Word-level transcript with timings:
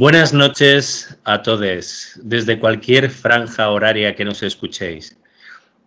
Buenas 0.00 0.32
noches 0.32 1.14
a 1.24 1.42
todos, 1.42 2.18
desde 2.22 2.58
cualquier 2.58 3.10
franja 3.10 3.68
horaria 3.68 4.16
que 4.16 4.24
nos 4.24 4.42
escuchéis. 4.42 5.20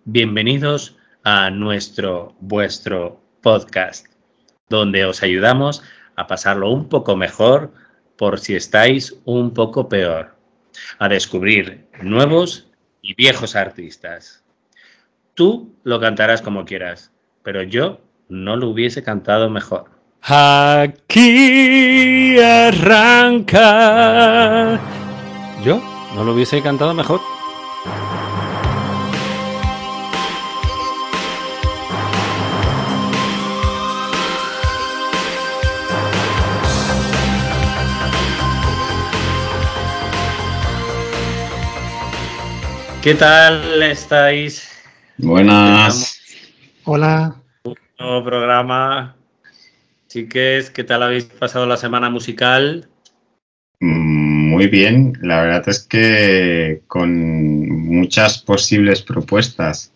Bienvenidos 0.05 0.95
a 1.23 1.49
nuestro, 1.49 2.35
vuestro 2.39 3.19
podcast, 3.41 4.05
donde 4.69 5.03
os 5.03 5.23
ayudamos 5.23 5.81
a 6.15 6.27
pasarlo 6.27 6.69
un 6.69 6.89
poco 6.89 7.15
mejor 7.15 7.73
por 8.15 8.39
si 8.39 8.53
estáis 8.53 9.19
un 9.25 9.51
poco 9.51 9.89
peor, 9.89 10.35
a 10.99 11.09
descubrir 11.09 11.87
nuevos 12.03 12.69
y 13.01 13.15
viejos 13.15 13.55
artistas. 13.55 14.43
Tú 15.33 15.75
lo 15.83 15.99
cantarás 15.99 16.43
como 16.43 16.65
quieras, 16.65 17.11
pero 17.41 17.63
yo 17.63 17.99
no 18.29 18.57
lo 18.57 18.69
hubiese 18.69 19.01
cantado 19.01 19.49
mejor. 19.49 19.92
Aquí 20.25 21.19
arranca. 22.39 23.59
Yo 25.65 25.81
no 26.15 26.23
lo 26.23 26.31
hubiese 26.33 26.61
cantado 26.61 26.93
mejor. 26.93 27.19
¿Qué 43.01 43.13
tal 43.15 43.83
estáis? 43.83 44.71
Buenas. 45.17 46.17
Hola. 46.85 47.35
Un 47.65 47.75
nuevo 47.99 48.23
programa 48.23 49.17
Chiques, 50.13 50.69
¿qué 50.69 50.83
tal 50.83 51.01
habéis 51.01 51.25
pasado 51.25 51.65
la 51.65 51.75
semana 51.75 52.07
musical? 52.07 52.87
Mm, 53.79 54.47
muy 54.47 54.67
bien, 54.67 55.13
la 55.23 55.41
verdad 55.41 55.67
es 55.67 55.79
que 55.79 56.83
con 56.85 57.67
muchas 57.67 58.37
posibles 58.37 59.01
propuestas. 59.01 59.91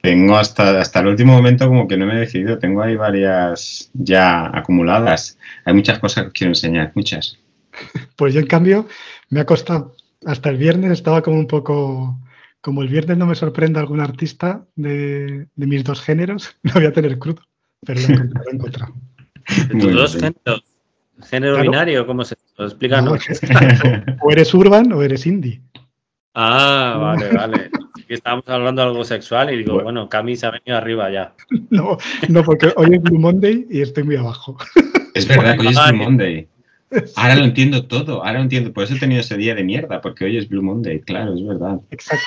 Tengo 0.00 0.36
hasta, 0.36 0.80
hasta 0.80 1.00
el 1.00 1.08
último 1.08 1.32
momento 1.32 1.66
como 1.66 1.88
que 1.88 1.96
no 1.96 2.06
me 2.06 2.14
he 2.14 2.20
decidido, 2.20 2.60
tengo 2.60 2.80
ahí 2.80 2.94
varias 2.94 3.90
ya 3.92 4.56
acumuladas. 4.56 5.36
Hay 5.64 5.74
muchas 5.74 5.98
cosas 5.98 6.26
que 6.26 6.30
quiero 6.30 6.52
enseñar, 6.52 6.92
muchas. 6.94 7.36
Pues 8.14 8.34
yo 8.34 8.40
en 8.40 8.46
cambio 8.46 8.86
me 9.30 9.40
ha 9.40 9.46
costado, 9.46 9.96
hasta 10.26 10.48
el 10.48 10.58
viernes 10.58 10.92
estaba 10.92 11.22
como 11.22 11.40
un 11.40 11.48
poco, 11.48 12.20
como 12.60 12.82
el 12.82 12.88
viernes 12.88 13.18
no 13.18 13.26
me 13.26 13.34
sorprende 13.34 13.80
algún 13.80 13.98
artista 13.98 14.64
de, 14.76 15.48
mis 15.56 15.82
dos 15.82 16.02
géneros, 16.02 16.56
lo 16.62 16.74
voy 16.74 16.84
a 16.84 16.92
tener 16.92 17.18
crudo, 17.18 17.42
pero 17.84 18.00
lo 18.00 18.40
he 18.48 18.54
encontrado. 18.54 18.94
¿Tus 18.94 19.13
dos 19.72 20.14
géneros? 20.14 20.64
¿Género 21.22 21.62
binario? 21.62 22.06
¿Cómo 22.06 22.24
se 22.24 22.36
explica? 22.58 23.02
o 24.20 24.30
eres 24.30 24.52
urban 24.52 24.92
o 24.92 25.02
eres 25.02 25.26
indie. 25.26 25.60
Ah, 26.34 26.96
vale, 27.00 27.28
vale. 27.28 27.70
estábamos 28.08 28.48
hablando 28.48 28.82
de 28.82 28.88
algo 28.88 29.04
sexual 29.04 29.52
y 29.52 29.58
digo, 29.58 29.82
bueno, 29.82 30.08
Cami 30.08 30.36
se 30.36 30.46
ha 30.46 30.50
venido 30.50 30.76
arriba 30.76 31.10
ya. 31.10 31.34
No, 31.70 31.96
no, 32.28 32.42
porque 32.42 32.72
hoy 32.76 32.94
es 32.94 33.02
Blue 33.02 33.18
Monday 33.18 33.66
y 33.70 33.80
estoy 33.80 34.02
muy 34.04 34.16
abajo. 34.16 34.56
Es 35.14 35.28
verdad 35.28 35.54
que 35.54 35.60
hoy 35.60 35.68
es 35.68 35.92
Blue 35.92 36.02
Monday. 36.02 36.48
Ahora 37.14 37.36
lo 37.36 37.44
entiendo 37.44 37.86
todo, 37.86 38.24
ahora 38.24 38.34
lo 38.34 38.40
entiendo. 38.40 38.72
Por 38.72 38.82
eso 38.82 38.94
he 38.94 38.98
tenido 38.98 39.20
ese 39.20 39.36
día 39.36 39.54
de 39.54 39.62
mierda, 39.62 40.00
porque 40.00 40.24
hoy 40.24 40.36
es 40.36 40.48
Blue 40.48 40.60
Monday, 40.60 41.00
claro, 41.02 41.34
es 41.34 41.46
verdad. 41.46 41.80
Exacto. 41.92 42.26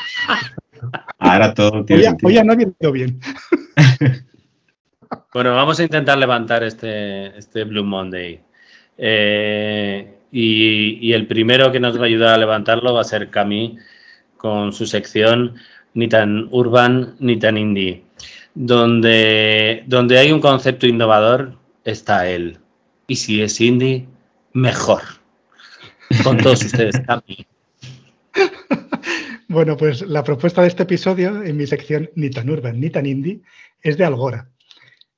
Ahora 1.19 1.53
todo 1.53 1.83
tiene 1.83 2.03
hoy, 2.03 2.07
sentido. 2.07 2.27
Hoy 2.29 2.33
ya 2.35 2.43
no 2.45 2.53
ha 2.53 2.61
ido 2.61 2.91
bien. 2.93 3.19
Bueno, 5.33 5.55
vamos 5.55 5.79
a 5.79 5.83
intentar 5.83 6.17
levantar 6.17 6.63
este, 6.63 7.37
este 7.37 7.63
Blue 7.63 7.83
Monday. 7.83 8.41
Eh, 8.97 10.17
y, 10.31 11.13
el 11.13 11.27
primero 11.27 11.71
que 11.71 11.79
nos 11.79 11.97
va 11.97 12.03
a 12.03 12.05
ayudar 12.07 12.33
a 12.33 12.37
levantarlo 12.37 12.93
va 12.93 13.01
a 13.01 13.05
ser 13.05 13.29
Cami 13.29 13.77
con 14.37 14.73
su 14.73 14.85
sección 14.85 15.55
ni 15.93 16.07
tan 16.07 16.47
urban 16.51 17.15
ni 17.19 17.37
tan 17.37 17.57
indie. 17.57 18.03
Donde, 18.55 19.83
donde 19.85 20.17
hay 20.17 20.31
un 20.31 20.41
concepto 20.41 20.87
innovador 20.87 21.57
está 21.83 22.27
él. 22.29 22.57
Y 23.07 23.15
si 23.15 23.41
es 23.41 23.61
indie, 23.61 24.07
mejor. 24.53 25.01
Con 26.23 26.37
todos 26.37 26.65
ustedes, 26.65 26.99
Cami. 27.07 27.45
Bueno, 29.47 29.77
pues 29.77 30.01
la 30.01 30.23
propuesta 30.23 30.61
de 30.61 30.67
este 30.67 30.83
episodio 30.83 31.41
en 31.43 31.55
mi 31.55 31.65
sección 31.67 32.09
ni 32.15 32.29
tan 32.29 32.49
urban 32.49 32.79
ni 32.79 32.89
tan 32.89 33.05
indie 33.05 33.41
es 33.81 33.97
de 33.97 34.05
Algora. 34.05 34.49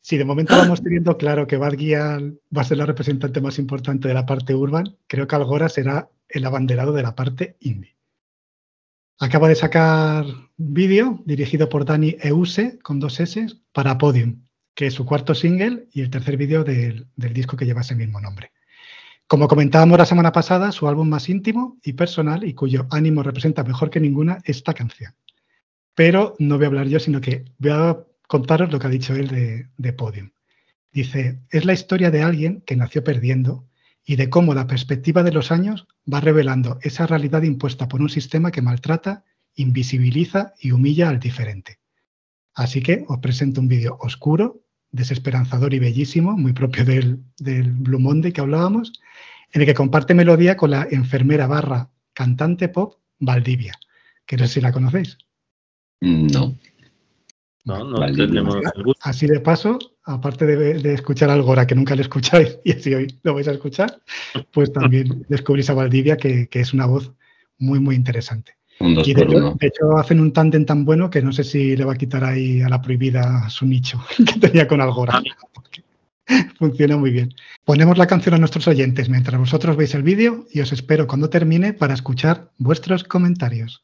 Si 0.09 0.17
de 0.17 0.25
momento 0.25 0.57
vamos 0.57 0.81
teniendo 0.81 1.15
claro 1.17 1.45
que 1.45 1.57
Bad 1.57 1.75
va 1.75 2.61
a 2.63 2.63
ser 2.63 2.77
la 2.77 2.87
representante 2.87 3.41
más 3.41 3.59
importante 3.59 4.07
de 4.07 4.15
la 4.15 4.25
parte 4.25 4.55
urban, 4.55 4.97
creo 5.05 5.27
que 5.27 5.35
Algora 5.35 5.69
será 5.69 6.09
el 6.27 6.47
abanderado 6.47 6.93
de 6.93 7.03
la 7.03 7.13
parte 7.13 7.57
indie. 7.59 7.95
Acaba 9.19 9.47
de 9.47 9.53
sacar 9.53 10.25
un 10.25 10.73
vídeo 10.73 11.21
dirigido 11.27 11.69
por 11.69 11.85
Dani 11.85 12.15
Euse 12.23 12.79
con 12.79 12.99
dos 12.99 13.19
S 13.19 13.49
para 13.71 13.99
Podium, 13.99 14.47
que 14.73 14.87
es 14.87 14.95
su 14.95 15.05
cuarto 15.05 15.35
single 15.35 15.87
y 15.93 16.01
el 16.01 16.09
tercer 16.09 16.37
vídeo 16.37 16.63
del, 16.63 17.05
del 17.15 17.31
disco 17.31 17.55
que 17.55 17.65
lleva 17.65 17.81
ese 17.81 17.93
mismo 17.93 18.19
nombre. 18.19 18.51
Como 19.27 19.47
comentábamos 19.47 19.99
la 19.99 20.07
semana 20.07 20.31
pasada, 20.31 20.71
su 20.71 20.87
álbum 20.87 21.07
más 21.07 21.29
íntimo 21.29 21.77
y 21.83 21.93
personal 21.93 22.43
y 22.45 22.55
cuyo 22.55 22.87
ánimo 22.89 23.21
representa 23.21 23.63
mejor 23.63 23.91
que 23.91 23.99
ninguna 23.99 24.39
esta 24.43 24.73
canción. 24.73 25.13
Pero 25.93 26.33
no 26.39 26.55
voy 26.57 26.63
a 26.63 26.67
hablar 26.69 26.87
yo, 26.87 26.99
sino 26.99 27.21
que 27.21 27.45
voy 27.59 27.71
a 27.73 28.08
contaros 28.29 28.71
lo 28.71 28.77
que 28.77 28.85
ha 28.85 28.91
dicho 28.91 29.15
él 29.15 29.67
de, 29.75 29.93
Podium. 29.93 30.29
Dice, 30.93 31.39
es 31.49 31.65
la 31.65 31.73
historia 31.73 32.11
de 32.11 32.21
alguien 32.21 32.61
que 32.61 32.75
nació 32.75 33.03
perdiendo 33.03 33.67
y 34.05 34.17
de 34.17 34.29
cómo 34.29 34.53
la 34.53 34.67
perspectiva 34.67 35.23
de 35.23 35.31
los 35.31 35.51
años 35.51 35.87
va 36.11 36.21
revelando 36.21 36.77
esa 36.83 37.07
realidad 37.07 37.41
impuesta 37.41 37.87
por 37.87 38.01
un 38.01 38.09
sistema 38.09 38.51
que 38.51 38.61
maltrata, 38.61 39.25
invisibiliza 39.55 40.53
y 40.59 40.71
humilla 40.71 41.09
al 41.09 41.19
diferente. 41.19 41.79
Así 42.53 42.83
que 42.83 43.03
os 43.07 43.17
presento 43.17 43.61
un 43.61 43.67
vídeo 43.67 43.97
oscuro, 43.99 44.61
desesperanzador 44.91 45.73
y 45.73 45.79
bellísimo, 45.79 46.37
muy 46.37 46.53
propio 46.53 46.85
del, 46.85 47.23
del 47.39 47.71
Blue 47.71 47.99
Monday 47.99 48.31
que 48.31 48.41
hablábamos, 48.41 48.93
en 49.53 49.61
el 49.61 49.67
que 49.67 49.73
comparte 49.73 50.13
melodía 50.13 50.55
con 50.55 50.69
la 50.69 50.87
enfermera 50.91 51.47
barra 51.47 51.89
cantante 52.13 52.69
pop 52.69 52.99
Valdivia, 53.17 53.73
que 54.27 54.37
no 54.37 54.45
sé 54.45 54.55
si 54.55 54.61
la 54.61 54.71
conocéis. 54.71 55.17
No. 55.99 56.55
Así 59.01 59.27
de 59.27 59.39
paso, 59.39 59.79
aparte 60.03 60.45
de, 60.45 60.93
escuchar 60.93 61.29
al 61.29 61.41
Gora, 61.41 61.67
que 61.67 61.75
nunca 61.75 61.95
le 61.95 62.01
escucháis 62.01 62.59
y 62.65 62.71
así 62.71 62.93
hoy 62.93 63.07
lo 63.23 63.33
vais 63.33 63.47
a 63.47 63.51
escuchar, 63.51 64.01
pues 64.51 64.71
también 64.73 65.25
descubrís 65.29 65.69
a 65.69 65.73
Valdivia, 65.73 66.17
que, 66.17 66.47
es 66.51 66.73
una 66.73 66.85
voz 66.85 67.11
muy, 67.57 67.79
muy 67.79 67.95
interesante. 67.95 68.53
y 68.79 69.13
de 69.13 69.57
hecho, 69.61 69.97
hacen 69.97 70.19
un 70.19 70.31
tándem 70.31 70.65
tan 70.65 70.85
bueno 70.85 71.09
que 71.09 71.21
no 71.21 71.31
sé 71.31 71.43
si 71.43 71.75
le 71.75 71.85
va 71.85 71.93
a 71.93 71.97
quitar 71.97 72.23
ahí 72.23 72.61
a 72.61 72.69
la 72.69 72.81
prohibida 72.81 73.49
su 73.49 73.65
nicho 73.65 74.01
que 74.17 74.39
tenía 74.39 74.67
con 74.67 74.81
Algora. 74.81 75.21
Funciona 76.59 76.95
muy 76.95 77.09
bien. 77.09 77.33
Ponemos 77.65 77.97
la 77.97 78.05
canción 78.05 78.35
a 78.35 78.37
nuestros 78.37 78.67
oyentes 78.67 79.09
mientras 79.09 79.39
vosotros 79.39 79.75
veis 79.75 79.95
el 79.95 80.03
vídeo 80.03 80.45
y 80.51 80.61
os 80.61 80.71
espero 80.71 81.07
cuando 81.07 81.29
termine 81.29 81.73
para 81.73 81.95
escuchar 81.95 82.51
vuestros 82.57 83.03
comentarios. 83.03 83.83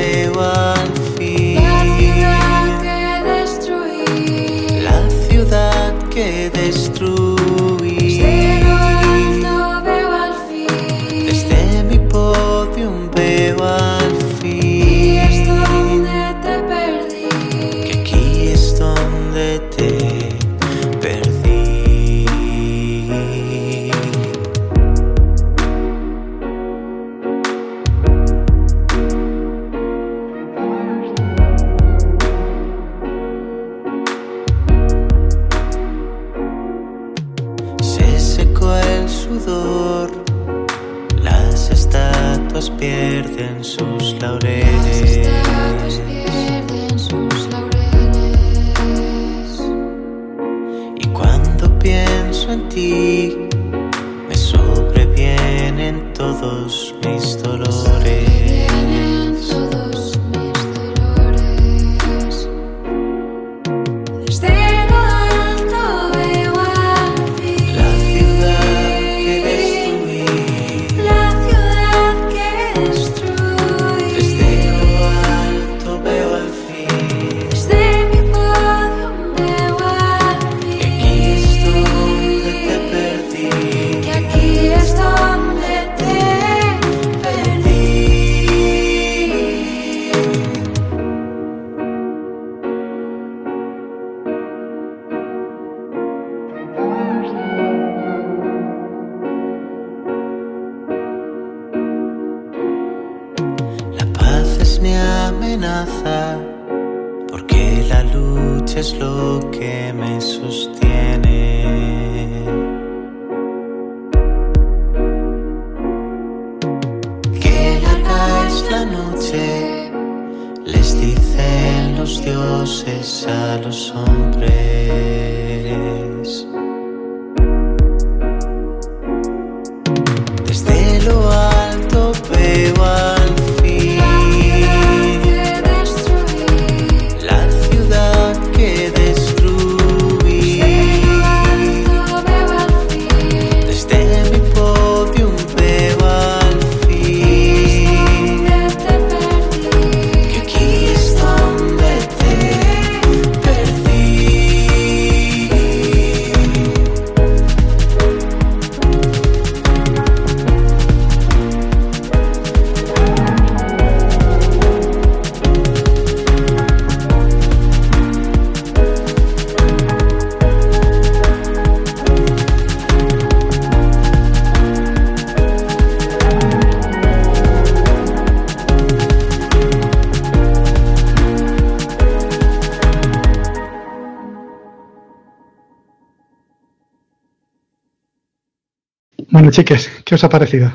Bueno, 189.41 189.53
chiques, 189.53 189.89
¿qué 190.05 190.13
os 190.13 190.23
ha 190.23 190.29
parecido? 190.29 190.71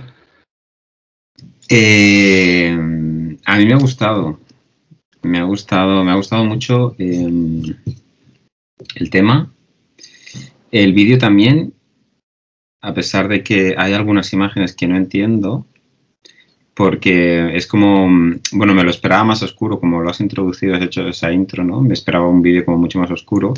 Eh, 1.69 2.77
a 3.45 3.57
mí 3.59 3.65
me 3.65 3.75
ha 3.75 3.79
gustado. 3.79 4.41
Me 5.23 5.39
ha 5.39 5.45
gustado, 5.45 6.03
me 6.03 6.11
ha 6.11 6.17
gustado 6.17 6.45
mucho 6.45 6.97
eh, 6.99 7.29
el 8.97 9.11
tema. 9.11 9.53
El 10.73 10.95
vídeo 10.95 11.17
también, 11.17 11.75
a 12.81 12.93
pesar 12.93 13.29
de 13.29 13.45
que 13.45 13.77
hay 13.79 13.93
algunas 13.93 14.33
imágenes 14.33 14.75
que 14.75 14.89
no 14.89 14.97
entiendo, 14.97 15.65
porque 16.75 17.57
es 17.57 17.69
como, 17.69 18.09
bueno, 18.51 18.75
me 18.75 18.83
lo 18.83 18.91
esperaba 18.91 19.23
más 19.23 19.45
oscuro, 19.45 19.79
como 19.79 20.03
lo 20.03 20.11
has 20.11 20.21
introducido, 20.21 20.75
has 20.75 20.83
hecho 20.83 21.07
esa 21.07 21.31
intro, 21.31 21.62
¿no? 21.62 21.83
Me 21.83 21.95
esperaba 21.95 22.27
un 22.27 22.43
vídeo 22.43 22.65
como 22.65 22.79
mucho 22.79 22.99
más 22.99 23.12
oscuro. 23.12 23.55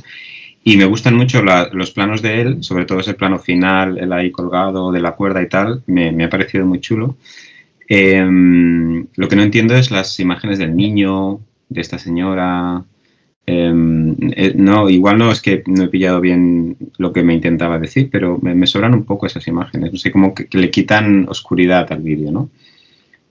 Y 0.65 0.77
me 0.77 0.85
gustan 0.85 1.17
mucho 1.17 1.43
los 1.43 1.91
planos 1.93 2.21
de 2.21 2.43
él, 2.43 2.63
sobre 2.63 2.85
todo 2.85 3.01
ese 3.01 3.15
plano 3.15 3.39
final, 3.39 3.99
el 3.99 4.13
ahí 4.13 4.31
colgado 4.31 4.93
de 4.93 5.01
la 5.01 5.13
cuerda 5.13 5.43
y 5.43 5.49
tal, 5.49 5.83
me, 5.87 6.13
me 6.13 6.25
ha 6.25 6.31
parecido 6.31 6.67
muy 6.67 6.81
chulo. 6.81 7.17
Em, 7.89 9.07
lo 9.17 9.29
que 9.29 9.37
no 9.37 9.43
entiendo 9.43 9.75
es 9.75 9.91
las 9.91 10.21
imágenes 10.21 10.59
del 10.59 10.77
niño, 10.77 11.41
de 11.69 11.81
esta 11.81 11.99
señora. 11.99 12.85
Em, 13.47 14.15
eh, 14.37 14.53
no, 14.57 14.91
igual 14.91 15.17
no 15.19 15.31
es 15.33 15.41
que 15.41 15.63
no 15.67 15.85
he 15.85 15.89
pillado 15.89 16.21
bien 16.21 16.77
lo 16.99 17.13
que 17.15 17.23
me 17.23 17.35
intentaba 17.35 17.79
decir, 17.79 18.11
pero 18.13 18.39
me, 18.43 18.55
me 18.55 18.67
sobran 18.67 18.95
un 18.95 19.05
poco 19.05 19.27
esas 19.27 19.47
imágenes. 19.49 19.93
No 19.93 19.99
sé, 19.99 20.11
como 20.13 20.35
que, 20.35 20.47
que 20.47 20.59
le 20.59 20.71
quitan 20.71 21.27
oscuridad 21.29 21.91
al 21.93 22.03
vídeo, 22.03 22.31
¿no? 22.31 22.51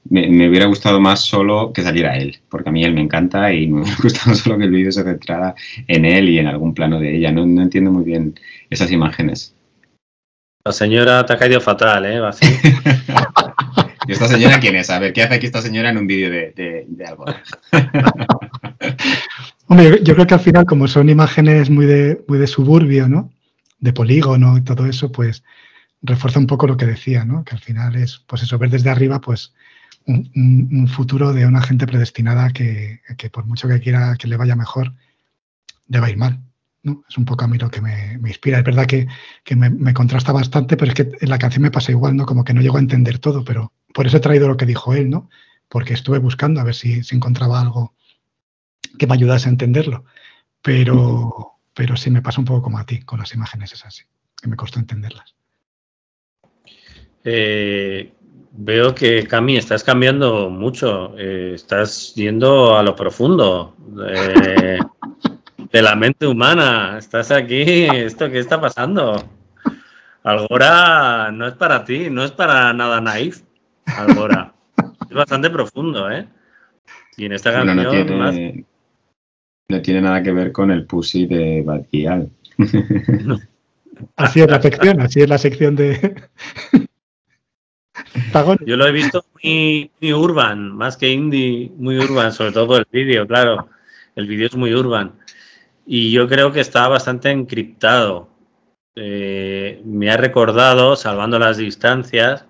Me, 0.09 0.29
me 0.29 0.49
hubiera 0.49 0.65
gustado 0.67 0.99
más 0.99 1.21
solo 1.21 1.71
que 1.73 1.81
saliera 1.81 2.17
él, 2.17 2.37
porque 2.49 2.69
a 2.69 2.71
mí 2.71 2.83
él 2.83 2.93
me 2.93 3.01
encanta 3.01 3.51
y 3.51 3.67
me 3.67 3.81
hubiera 3.81 3.97
gustado 4.01 4.35
solo 4.35 4.57
que 4.57 4.65
el 4.65 4.71
vídeo 4.71 4.91
se 4.91 5.03
centrara 5.03 5.55
en 5.87 6.05
él 6.05 6.29
y 6.29 6.39
en 6.39 6.47
algún 6.47 6.73
plano 6.73 6.99
de 6.99 7.15
ella. 7.15 7.31
No, 7.31 7.45
no 7.45 7.61
entiendo 7.61 7.91
muy 7.91 8.03
bien 8.03 8.39
esas 8.69 8.91
imágenes. 8.91 9.53
La 10.63 10.73
señora 10.73 11.25
te 11.25 11.33
ha 11.33 11.37
caído 11.37 11.61
fatal, 11.61 12.05
¿eh? 12.05 12.17
Así. 12.25 12.45
¿Y 14.07 14.11
esta 14.11 14.27
señora 14.27 14.59
quién 14.59 14.75
es? 14.75 14.89
A 14.89 14.99
ver, 14.99 15.13
¿qué 15.13 15.23
hace 15.23 15.35
aquí 15.35 15.45
esta 15.45 15.61
señora 15.61 15.89
en 15.89 15.97
un 15.97 16.07
vídeo 16.07 16.29
de, 16.29 16.51
de, 16.55 16.85
de 16.87 17.05
algo? 17.05 17.25
Hombre, 19.67 19.89
yo, 19.89 19.95
yo 19.97 20.13
creo 20.13 20.27
que 20.27 20.33
al 20.33 20.39
final, 20.39 20.65
como 20.65 20.87
son 20.87 21.09
imágenes 21.09 21.69
muy 21.69 21.85
de, 21.85 22.23
muy 22.27 22.37
de 22.37 22.47
suburbio, 22.47 23.07
¿no? 23.09 23.31
De 23.79 23.93
polígono 23.93 24.57
y 24.57 24.61
todo 24.61 24.85
eso, 24.85 25.11
pues 25.11 25.43
refuerza 26.01 26.39
un 26.39 26.47
poco 26.47 26.67
lo 26.67 26.77
que 26.77 26.85
decía, 26.85 27.25
¿no? 27.25 27.43
Que 27.43 27.55
al 27.55 27.61
final 27.61 27.95
es, 27.95 28.23
pues 28.27 28.43
eso, 28.43 28.57
ver 28.57 28.69
desde 28.69 28.89
arriba, 28.89 29.19
pues 29.19 29.53
un, 30.07 30.87
futuro 30.87 31.33
de 31.33 31.45
una 31.45 31.61
gente 31.61 31.85
predestinada 31.85 32.49
que, 32.51 33.01
que 33.17 33.29
por 33.29 33.45
mucho 33.45 33.67
que 33.67 33.79
quiera 33.79 34.15
que 34.15 34.27
le 34.27 34.37
vaya 34.37 34.55
mejor, 34.55 34.93
le 35.87 36.09
ir 36.09 36.17
mal. 36.17 36.39
¿no? 36.83 37.03
Es 37.09 37.17
un 37.17 37.25
poco 37.25 37.43
a 37.43 37.47
mí 37.47 37.57
lo 37.57 37.69
que 37.69 37.81
me, 37.81 38.13
inspira. 38.27 38.59
Es 38.59 38.63
verdad 38.63 38.85
que, 38.85 39.07
que 39.43 39.55
me, 39.55 39.69
me 39.69 39.93
contrasta 39.93 40.31
bastante, 40.31 40.77
pero 40.77 40.91
es 40.91 40.95
que 40.95 41.09
en 41.19 41.29
la 41.29 41.37
canción 41.37 41.63
me 41.63 41.71
pasa 41.71 41.91
igual, 41.91 42.15
¿no? 42.15 42.25
Como 42.25 42.43
que 42.43 42.53
no 42.53 42.61
llego 42.61 42.77
a 42.77 42.81
entender 42.81 43.19
todo, 43.19 43.43
pero 43.43 43.73
por 43.93 44.07
eso 44.07 44.17
he 44.17 44.21
traído 44.21 44.47
lo 44.47 44.57
que 44.57 44.65
dijo 44.65 44.93
él, 44.93 45.09
¿no? 45.09 45.29
Porque 45.67 45.93
estuve 45.93 46.19
buscando 46.19 46.61
a 46.61 46.63
ver 46.63 46.75
si, 46.75 47.03
si 47.03 47.15
encontraba 47.15 47.59
algo 47.59 47.93
que 48.97 49.07
me 49.07 49.15
ayudase 49.15 49.49
a 49.49 49.51
entenderlo. 49.51 50.05
Pero, 50.61 51.53
pero 51.73 51.97
sí 51.97 52.09
me 52.09 52.21
pasa 52.21 52.39
un 52.39 52.45
poco 52.45 52.61
como 52.61 52.77
a 52.77 52.85
ti 52.85 53.01
con 53.01 53.19
las 53.19 53.33
imágenes, 53.33 53.73
es 53.73 53.85
así, 53.85 54.03
que 54.41 54.47
me 54.47 54.55
costó 54.55 54.79
entenderlas. 54.79 55.35
Eh, 57.23 58.13
veo 58.57 58.93
que, 58.93 59.23
Cami, 59.25 59.57
estás 59.57 59.83
cambiando 59.83 60.49
mucho. 60.49 61.13
eh, 61.17 61.53
estás 61.55 62.13
yendo 62.15 62.77
a 62.77 62.83
lo 62.83 62.95
profundo 62.95 63.75
de, 63.87 64.79
de 65.71 65.81
la 65.81 65.95
mente 65.95 66.27
humana. 66.27 66.97
Estás 66.97 67.31
aquí. 67.31 67.87
¿Esto 67.93 68.29
qué 68.29 68.39
está 68.39 68.59
pasando? 68.59 69.23
Algora 70.23 71.31
no 71.31 71.47
es 71.47 71.53
para 71.53 71.85
ti, 71.85 72.09
no 72.09 72.23
es 72.23 72.31
para 72.31 72.73
nada 72.73 72.99
naif. 72.99 73.41
Algora. 73.85 74.53
Es 75.09 75.15
bastante 75.15 75.49
profundo, 75.49 76.11
¿eh? 76.11 76.27
Y 77.15 77.25
en 77.25 77.31
esta 77.31 77.63
Bueno, 77.63 77.81
canción 77.83 78.07
no 78.07 78.17
más. 78.17 78.35
tiene, 78.35 78.65
no 79.69 79.81
tiene 79.81 80.01
nada 80.01 80.21
que 80.21 80.31
ver 80.33 80.51
con 80.51 80.69
el 80.71 80.85
pussy 80.85 81.25
de 81.27 81.63
Batial. 81.65 82.29
Así 84.15 84.41
es 84.41 84.49
la 84.51 84.61
sección, 84.61 85.01
así 85.01 85.21
es 85.21 85.29
la 85.29 85.37
sección 85.39 85.75
de. 85.75 86.21
Yo 88.65 88.77
lo 88.77 88.87
he 88.87 88.91
visto 88.91 89.25
muy, 89.33 89.91
muy 89.99 90.13
urban, 90.13 90.71
más 90.71 90.97
que 90.97 91.09
indie, 91.09 91.71
muy 91.77 91.97
urban, 91.97 92.31
sobre 92.31 92.51
todo 92.51 92.77
el 92.77 92.87
vídeo, 92.91 93.27
claro. 93.27 93.69
El 94.15 94.27
vídeo 94.27 94.47
es 94.47 94.55
muy 94.55 94.73
urban. 94.73 95.13
Y 95.85 96.11
yo 96.11 96.27
creo 96.27 96.51
que 96.51 96.59
está 96.59 96.87
bastante 96.87 97.29
encriptado. 97.29 98.29
Eh, 98.95 99.81
me 99.85 100.09
ha 100.09 100.17
recordado, 100.17 100.95
salvando 100.95 101.37
las 101.37 101.57
distancias, 101.57 102.45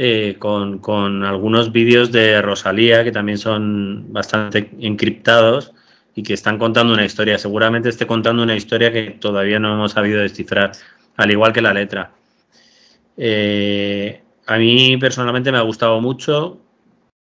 eh, 0.00 0.36
con, 0.38 0.78
con 0.78 1.24
algunos 1.24 1.72
vídeos 1.72 2.12
de 2.12 2.40
Rosalía 2.40 3.02
que 3.02 3.10
también 3.10 3.36
son 3.36 4.12
bastante 4.12 4.70
encriptados 4.78 5.72
y 6.14 6.22
que 6.22 6.34
están 6.34 6.58
contando 6.58 6.94
una 6.94 7.04
historia. 7.04 7.36
Seguramente 7.38 7.88
esté 7.88 8.06
contando 8.06 8.42
una 8.44 8.54
historia 8.54 8.92
que 8.92 9.10
todavía 9.20 9.58
no 9.58 9.74
hemos 9.74 9.92
sabido 9.92 10.20
descifrar, 10.20 10.72
al 11.16 11.30
igual 11.32 11.52
que 11.52 11.62
la 11.62 11.74
letra. 11.74 12.12
Eh, 13.16 14.22
a 14.48 14.56
mí 14.56 14.96
personalmente 14.96 15.52
me 15.52 15.58
ha 15.58 15.62
gustado 15.62 16.00
mucho 16.00 16.58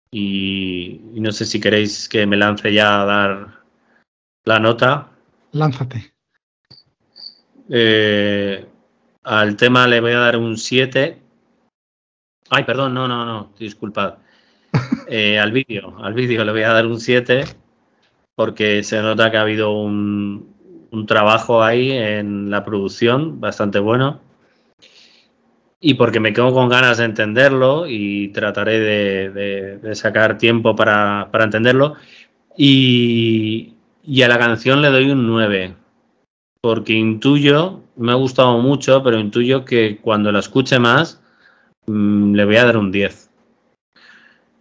y, 0.09 1.01
y 1.13 1.19
no 1.21 1.31
sé 1.31 1.45
si 1.45 1.61
queréis 1.61 2.09
que 2.09 2.25
me 2.25 2.35
lance 2.35 2.73
ya 2.73 3.01
a 3.01 3.05
dar 3.05 3.61
la 4.43 4.59
nota. 4.59 5.11
Lánzate. 5.51 6.13
Eh, 7.69 8.65
al 9.23 9.55
tema 9.55 9.87
le 9.87 10.01
voy 10.01 10.13
a 10.13 10.17
dar 10.17 10.35
un 10.35 10.57
7. 10.57 11.21
Ay, 12.49 12.63
perdón, 12.63 12.95
no, 12.95 13.07
no, 13.07 13.23
no, 13.23 13.53
disculpad. 13.57 14.17
Eh, 15.13 15.37
al 15.37 15.51
vídeo, 15.51 15.97
al 16.01 16.13
vídeo 16.13 16.45
le 16.45 16.53
voy 16.53 16.63
a 16.63 16.71
dar 16.71 16.85
un 16.85 16.97
7 16.97 17.43
porque 18.33 18.81
se 18.81 19.01
nota 19.01 19.29
que 19.29 19.35
ha 19.35 19.41
habido 19.41 19.71
un, 19.73 20.55
un 20.89 21.05
trabajo 21.05 21.61
ahí 21.61 21.91
en 21.91 22.49
la 22.49 22.63
producción 22.63 23.41
bastante 23.41 23.79
bueno 23.79 24.21
y 25.81 25.95
porque 25.95 26.19
me 26.21 26.31
quedo 26.31 26.53
con 26.53 26.69
ganas 26.69 26.99
de 26.99 27.05
entenderlo 27.05 27.87
y 27.87 28.29
trataré 28.29 28.79
de, 28.79 29.95
sacar 29.95 30.37
tiempo 30.37 30.75
para, 30.75 31.27
para 31.31 31.43
entenderlo. 31.43 31.95
Y, 32.55 33.73
y 34.03 34.21
a 34.21 34.27
la 34.27 34.39
canción 34.39 34.81
le 34.81 34.89
doy 34.89 35.11
un 35.11 35.27
9 35.27 35.75
porque 36.61 36.93
intuyo, 36.93 37.81
me 37.95 38.11
ha 38.11 38.15
gustado 38.15 38.59
mucho, 38.59 39.01
pero 39.03 39.19
intuyo 39.19 39.65
que 39.65 39.97
cuando 39.97 40.31
la 40.31 40.39
escuche 40.39 40.79
más, 40.79 41.21
mm, 41.87 42.35
le 42.35 42.45
voy 42.45 42.57
a 42.57 42.65
dar 42.65 42.77
un 42.77 42.91
10. 42.91 43.29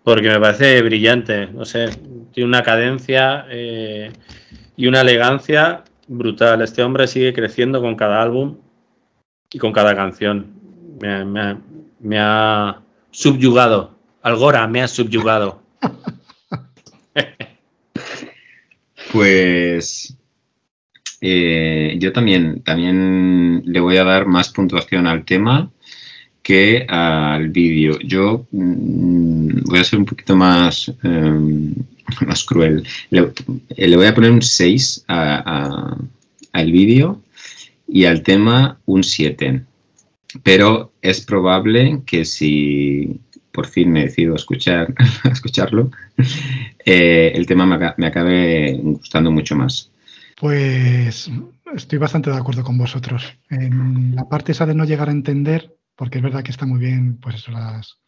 Porque 0.02 0.28
me 0.30 0.40
parece 0.40 0.80
brillante, 0.80 1.48
no 1.48 1.66
sé, 1.66 1.90
tiene 2.32 2.48
una 2.48 2.62
cadencia 2.62 3.46
eh, 3.50 4.10
y 4.76 4.86
una 4.86 5.02
elegancia 5.02 5.84
brutal. 6.08 6.62
Este 6.62 6.82
hombre 6.82 7.06
sigue 7.06 7.34
creciendo 7.34 7.82
con 7.82 7.96
cada 7.96 8.22
álbum 8.22 8.56
y 9.52 9.58
con 9.58 9.72
cada 9.72 9.94
canción. 9.94 10.59
Me, 11.00 11.08
ha- 11.40 11.58
me 12.00 12.18
ha- 12.18 12.82
subyugado. 13.10 13.98
Algora 14.22 14.66
me 14.68 14.82
ha 14.82 14.88
subyugado. 14.88 15.60
Pues 19.12 20.16
eh, 21.20 21.96
yo 21.98 22.12
también, 22.12 22.62
también 22.62 23.62
le 23.66 23.80
voy 23.80 23.96
a 23.96 24.04
dar 24.04 24.26
más 24.26 24.50
puntuación 24.50 25.06
al 25.08 25.24
tema 25.24 25.70
que 26.42 26.86
al 26.88 27.48
vídeo. 27.48 27.98
Yo 28.04 28.46
mm, 28.52 29.62
voy 29.64 29.78
a 29.80 29.84
ser 29.84 29.98
un 29.98 30.04
poquito 30.04 30.36
más, 30.36 30.92
eh, 31.02 31.72
más 32.26 32.44
cruel. 32.44 32.84
Le, 33.10 33.32
eh, 33.76 33.88
le 33.88 33.96
voy 33.96 34.06
a 34.06 34.14
poner 34.14 34.30
un 34.30 34.42
6 34.42 35.04
a- 35.08 35.42
a- 35.44 35.96
al 36.52 36.72
vídeo 36.72 37.20
y 37.88 38.04
al 38.04 38.22
tema 38.22 38.78
un 38.86 39.02
7. 39.02 39.64
Pero 40.42 40.92
es 41.02 41.20
probable 41.20 42.02
que 42.06 42.24
si 42.24 43.20
por 43.52 43.66
fin 43.66 43.90
me 43.90 44.04
decido 44.04 44.36
escuchar, 44.36 44.94
escucharlo, 45.30 45.90
eh, 46.84 47.32
el 47.34 47.46
tema 47.46 47.66
me, 47.66 47.94
me 47.96 48.06
acabe 48.06 48.78
gustando 48.82 49.30
mucho 49.30 49.56
más. 49.56 49.90
Pues 50.36 51.30
estoy 51.74 51.98
bastante 51.98 52.30
de 52.30 52.36
acuerdo 52.36 52.64
con 52.64 52.78
vosotros. 52.78 53.36
En 53.50 54.14
la 54.14 54.28
parte 54.28 54.52
esa 54.52 54.66
de 54.66 54.74
no 54.74 54.84
llegar 54.84 55.08
a 55.08 55.12
entender, 55.12 55.76
porque 55.96 56.18
es 56.18 56.24
verdad 56.24 56.42
que 56.42 56.50
está 56.50 56.64
muy 56.64 56.78
bien, 56.78 57.18
pues 57.18 57.48
las 57.48 57.98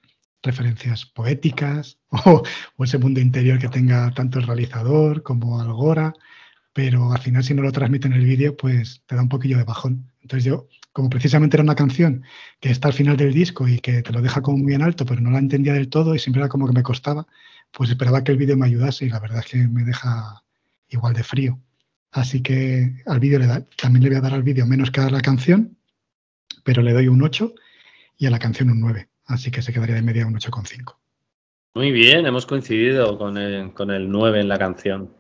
referencias 0.43 1.07
poéticas 1.07 1.99
o, 2.11 2.43
o 2.77 2.85
ese 2.85 2.99
mundo 2.99 3.21
interior 3.21 3.59
que 3.59 3.69
tenga 3.69 4.11
tanto 4.13 4.39
el 4.39 4.47
realizador 4.47 5.23
como 5.23 5.61
Algora, 5.61 6.15
pero 6.73 7.13
al 7.13 7.21
final 7.21 7.45
si 7.45 7.55
no 7.55 7.63
lo 7.63 7.73
transmite 7.73 8.07
en 8.09 8.15
el 8.15 8.25
vídeo, 8.25 8.57
pues 8.57 9.03
te 9.07 9.15
da 9.15 9.23
un 9.23 9.29
poquillo 9.29 9.59
de 9.59 9.65
bajón. 9.65 10.11
Entonces 10.23 10.45
yo, 10.45 10.69
como 10.93 11.09
precisamente 11.11 11.57
era 11.57 11.65
una 11.65 11.75
canción 11.75 12.23
que 12.61 12.71
está 12.71 12.89
al 12.89 12.95
final 12.95 13.17
del 13.17 13.33
disco 13.33 13.67
y 13.67 13.79
que 13.81 14.03
te 14.03 14.13
lo 14.13 14.21
deja 14.21 14.43
como 14.43 14.59
muy 14.59 14.75
en 14.75 14.83
alto, 14.83 15.07
pero 15.07 15.21
no 15.21 15.31
la 15.31 15.39
entendía 15.39 15.73
del 15.73 15.89
todo 15.89 16.15
y 16.15 16.19
siempre 16.19 16.41
era 16.41 16.49
como 16.49 16.67
que 16.67 16.75
me 16.75 16.83
costaba, 16.83 17.27
pues 17.71 17.91
esperaba 17.91 18.23
que 18.23 18.33
el 18.33 18.39
vídeo 18.39 18.57
me 18.57 18.67
ayudase 18.67 19.07
y 19.07 19.11
la 19.11 19.21
verdad 19.21 19.41
es 19.41 19.47
que 19.47 19.69
me 19.69 19.85
deja 19.85 20.43
igual 20.89 21.15
de 21.15 21.25
frío. 21.25 21.59
Así 22.11 22.43
que 22.43 23.03
al 23.07 23.21
vídeo 23.21 23.39
le 23.39 23.47
da, 23.47 23.65
también 23.77 24.03
le 24.03 24.11
voy 24.11 24.19
a 24.19 24.23
dar 24.23 24.35
al 24.35 24.43
vídeo 24.43 24.67
menos 24.67 24.91
que 24.91 25.01
a 25.01 25.09
la 25.09 25.23
canción, 25.23 25.79
pero 26.63 26.83
le 26.83 26.93
doy 26.93 27.09
un 27.09 27.23
8 27.23 27.55
y 28.19 28.27
a 28.27 28.31
la 28.31 28.39
canción 28.39 28.71
un 28.71 28.81
9. 28.81 29.09
Así 29.27 29.51
que 29.51 29.63
se 29.63 29.73
quedaría 29.73 29.95
de 29.95 30.03
media 30.03 30.27
un 30.27 30.35
8,5. 30.35 30.97
Muy 31.75 31.91
bien, 31.91 32.27
hemos 32.27 32.45
coincidido 32.45 33.17
con 33.17 33.39
el, 33.39 33.73
con 33.73 33.91
el 33.91 34.11
9 34.11 34.41
en 34.41 34.49
la 34.49 34.59
canción. 34.59 35.11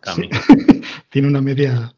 Cami. 0.00 0.30
Tiene 1.10 1.28
una 1.28 1.42
media, 1.42 1.94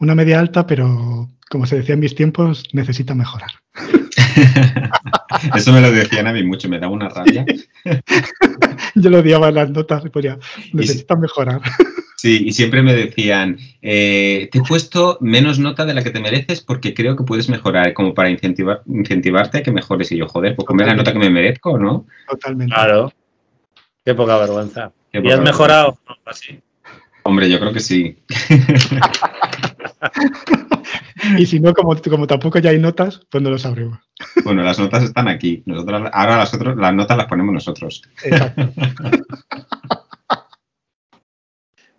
una 0.00 0.14
media 0.14 0.40
alta, 0.40 0.66
pero 0.66 1.28
como 1.48 1.66
se 1.66 1.76
decía 1.76 1.94
en 1.94 2.00
mis 2.00 2.14
tiempos, 2.14 2.64
necesita 2.72 3.14
mejorar. 3.14 3.50
Eso 5.54 5.72
me 5.72 5.80
lo 5.80 5.90
decían 5.90 6.26
a 6.26 6.32
mí 6.32 6.42
mucho, 6.42 6.68
me 6.68 6.78
daba 6.78 6.92
una 6.92 7.08
rabia. 7.08 7.44
Yo 8.94 9.10
lo 9.10 9.18
odiaba 9.18 9.48
en 9.48 9.54
las 9.54 9.70
notas 9.70 10.04
y 10.04 10.08
ponía, 10.08 10.38
necesita 10.72 11.16
mejorar. 11.16 11.60
Sí, 12.16 12.42
y 12.44 12.52
siempre 12.52 12.82
me 12.82 12.92
decían, 12.92 13.56
eh, 13.80 14.50
te 14.52 14.58
he 14.58 14.62
puesto 14.62 15.16
menos 15.22 15.58
nota 15.58 15.86
de 15.86 15.94
la 15.94 16.04
que 16.04 16.10
te 16.10 16.20
mereces 16.20 16.60
porque 16.60 16.92
creo 16.92 17.16
que 17.16 17.24
puedes 17.24 17.48
mejorar, 17.48 17.94
como 17.94 18.12
para 18.12 18.28
incentivar, 18.28 18.82
incentivarte 18.84 19.56
a 19.56 19.62
que 19.62 19.72
mejores. 19.72 20.12
Y 20.12 20.18
yo, 20.18 20.28
joder, 20.28 20.54
pues 20.54 20.66
ponme 20.66 20.84
la 20.84 20.92
nota 20.92 21.14
que 21.14 21.18
me 21.18 21.30
merezco, 21.30 21.78
¿no? 21.78 22.04
Totalmente. 22.28 22.74
Claro. 22.74 23.10
Qué 24.04 24.14
poca 24.14 24.36
vergüenza. 24.36 24.92
Qué 25.10 25.20
¿Y 25.20 25.22
poca 25.22 25.34
has 25.34 25.40
mejorado? 25.40 25.98
No, 26.06 26.16
así. 26.26 26.60
Hombre, 27.22 27.48
yo 27.48 27.58
creo 27.58 27.72
que 27.72 27.80
sí. 27.80 28.18
Y 31.38 31.46
si 31.46 31.60
no, 31.60 31.72
como, 31.74 31.94
como 31.96 32.26
tampoco 32.26 32.58
ya 32.58 32.70
hay 32.70 32.78
notas, 32.78 33.20
pues 33.30 33.42
no 33.42 33.50
lo 33.50 33.58
sabremos. 33.58 33.98
Bueno, 34.44 34.62
las 34.62 34.78
notas 34.78 35.02
están 35.02 35.28
aquí. 35.28 35.62
Nosotros, 35.66 36.10
ahora 36.12 36.38
las, 36.38 36.54
otras, 36.54 36.76
las 36.76 36.94
notas 36.94 37.16
las 37.16 37.26
ponemos 37.26 37.54
nosotros. 37.54 38.02
Exacto. 38.24 38.72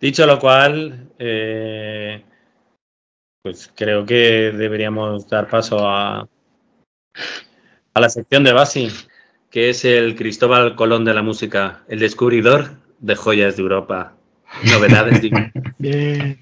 Dicho 0.00 0.26
lo 0.26 0.38
cual, 0.40 1.10
eh, 1.18 2.24
pues 3.42 3.70
creo 3.74 4.04
que 4.04 4.52
deberíamos 4.52 5.28
dar 5.28 5.48
paso 5.48 5.88
a, 5.88 6.28
a 7.94 8.00
la 8.00 8.08
sección 8.08 8.42
de 8.42 8.52
Basi, 8.52 8.88
que 9.50 9.70
es 9.70 9.84
el 9.84 10.16
Cristóbal 10.16 10.74
Colón 10.74 11.04
de 11.04 11.14
la 11.14 11.22
música, 11.22 11.84
el 11.88 12.00
descubridor 12.00 12.72
de 12.98 13.14
joyas 13.14 13.56
de 13.56 13.62
Europa. 13.62 14.16
Novedades 14.64 15.22
de... 15.22 15.52
Bien. 15.78 16.40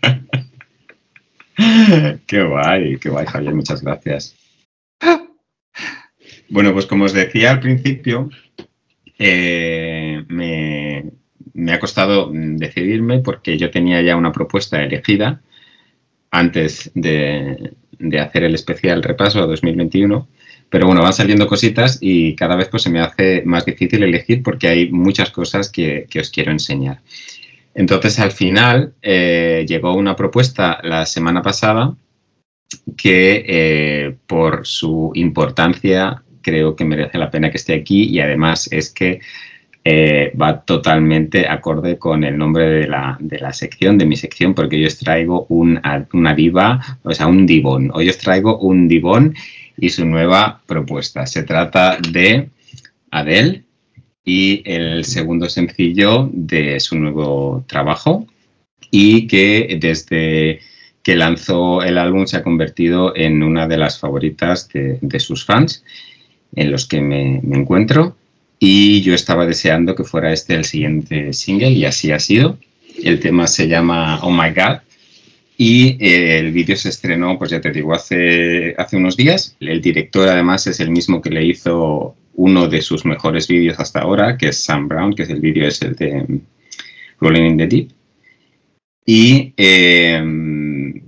Qué 2.27 2.43
guay, 2.43 2.97
qué 2.99 3.09
guay, 3.09 3.27
Javier, 3.27 3.55
muchas 3.55 3.83
gracias. 3.83 4.37
Bueno, 6.49 6.73
pues 6.73 6.87
como 6.87 7.05
os 7.05 7.13
decía 7.13 7.53
al 7.53 7.61
principio, 7.61 8.31
eh, 9.19 10.25
me, 10.29 11.73
ha 11.73 11.79
costado 11.79 12.31
decidirme 12.33 13.21
porque 13.21 13.57
yo 13.57 13.71
tenía 13.71 14.03
ya 14.03 14.17
una 14.17 14.33
propuesta 14.33 14.83
elegida 14.83 15.43
antes 16.31 16.91
de, 16.95 17.75
de 17.99 18.21
hacer 18.21 18.45
el 18.45 18.55
especial 18.55 19.03
repaso 19.03 19.43
a 19.43 19.47
2021. 19.47 20.29
Pero 20.69 20.87
bueno, 20.87 21.03
van 21.03 21.13
saliendo 21.13 21.47
cositas 21.47 21.99
y 22.01 22.35
cada 22.37 22.57
vez 22.57 22.69
pues 22.69 22.85
se 22.85 22.91
me 22.91 23.01
hace 23.01 23.43
más 23.45 23.65
difícil 23.65 24.03
elegir 24.03 24.43
porque 24.43 24.69
hay 24.69 24.91
muchas 24.91 25.31
cosas 25.31 25.71
que, 25.71 26.07
que 26.09 26.21
os 26.21 26.31
quiero 26.31 26.53
enseñar. 26.53 27.01
Entonces, 27.75 28.19
al 28.19 28.33
final, 28.33 28.95
eh, 29.03 29.65
llegó 29.67 29.95
una 29.95 30.17
propuesta 30.17 30.81
la 30.83 31.07
semana 31.07 31.43
pasada 31.43 31.95
que 32.97 33.45
eh, 33.47 34.17
por 34.27 34.67
su 34.67 35.13
importancia 35.15 36.23
creo 36.43 36.75
que 36.75 36.85
merece 36.85 37.19
la 37.19 37.31
pena 37.31 37.51
que 37.51 37.57
esté 37.57 37.75
aquí 37.75 38.05
y 38.05 38.21
además 38.21 38.69
es 38.73 38.91
que 38.91 39.21
eh, 39.83 40.33
va 40.41 40.61
totalmente 40.61 41.49
acorde 41.49 41.99
con 41.99 42.23
el 42.25 42.37
nombre 42.37 42.69
de 42.69 42.87
la, 42.87 43.17
de 43.19 43.39
la, 43.39 43.53
sección, 43.53 43.97
de 43.97 44.05
mi 44.05 44.17
sección, 44.17 44.55
porque 44.55 44.79
yo 44.79 44.87
os 44.87 44.99
traigo 44.99 45.47
un, 45.49 45.81
una 46.13 46.35
diva, 46.35 46.99
o 47.03 47.15
sea, 47.15 47.27
un 47.27 47.47
divón. 47.47 47.91
Hoy 47.95 48.09
os 48.09 48.19
traigo 48.19 48.59
un 48.59 48.89
divón 48.89 49.35
y 49.79 49.89
su 49.89 50.05
nueva 50.05 50.61
propuesta. 50.67 51.27
Se 51.27 51.45
trata 51.45 51.97
de 51.97 52.51
Adele 53.11 53.65
y 54.25 54.63
el 54.65 55.05
segundo 55.05 55.49
sencillo 55.49 56.29
de 56.33 56.79
su 56.81 56.99
nuevo 56.99 57.65
trabajo 57.67 58.27
y 58.91 59.27
que 59.27 59.79
desde 59.81 60.61
que 61.03 61.17
lanzó 61.17 61.83
el 61.83 61.97
álbum 61.99 62.27
se 62.27 62.37
ha 62.37 62.43
convertido 62.43 63.17
en 63.17 63.43
una 63.43 63.67
de 63.67 63.79
las 63.79 63.99
favoritas 63.99 64.69
de, 64.69 65.21
sus 65.21 65.45
fans 65.45 65.85
en 66.55 66.71
los 66.71 66.87
que 66.87 67.01
me, 67.01 67.41
me, 67.43 67.57
encuentro 67.57 68.17
y 68.59 69.01
yo 69.01 69.15
estaba 69.15 69.47
deseando 69.47 69.95
que 69.95 70.05
fuera 70.05 70.33
este 70.33 70.55
el 70.55 70.65
siguiente 70.65 71.33
single 71.33 71.71
y 71.71 71.85
así 71.87 72.13
ha 72.13 72.19
sido. 72.19 72.59
El 73.03 73.21
tema 73.21 73.47
se 73.47 73.69
llama 73.69 74.21
Oh 74.23 74.31
My 74.31 74.51
God 74.51 74.81
y 75.63 75.99
eh, 76.03 76.39
el 76.39 76.53
vídeo 76.53 76.75
se 76.75 76.89
estrenó, 76.89 77.39
pues 77.39 77.51
ya 77.51 77.61
te 77.61 77.71
digo, 77.71 77.93
hace, 77.93 78.75
hace 78.79 78.97
unos 78.97 79.15
días. 79.15 79.57
El 79.61 79.83
director 79.83 80.27
además 80.27 80.67
es 80.67 80.81
el 80.81 80.91
mismo 80.91 81.21
que 81.21 81.29
le 81.29 81.45
hizo 81.45 82.17
uno 82.41 82.69
de 82.69 82.81
sus 82.81 83.05
mejores 83.05 83.49
vídeos 83.49 83.79
hasta 83.79 84.01
ahora, 84.01 84.39
que 84.39 84.49
es 84.49 84.65
Sam 84.65 84.89
Brown, 84.89 85.13
que 85.15 85.25
es 85.25 85.31
el 85.31 85.41
vídeo 85.41 85.69
es 85.69 85.83
el 85.83 85.95
de 85.95 86.25
mm, 86.27 86.41
Rolling 87.21 87.51
in 87.51 87.59
the 87.59 87.67
Deep. 87.67 87.91
Y 89.05 89.53
eh, 89.57 90.23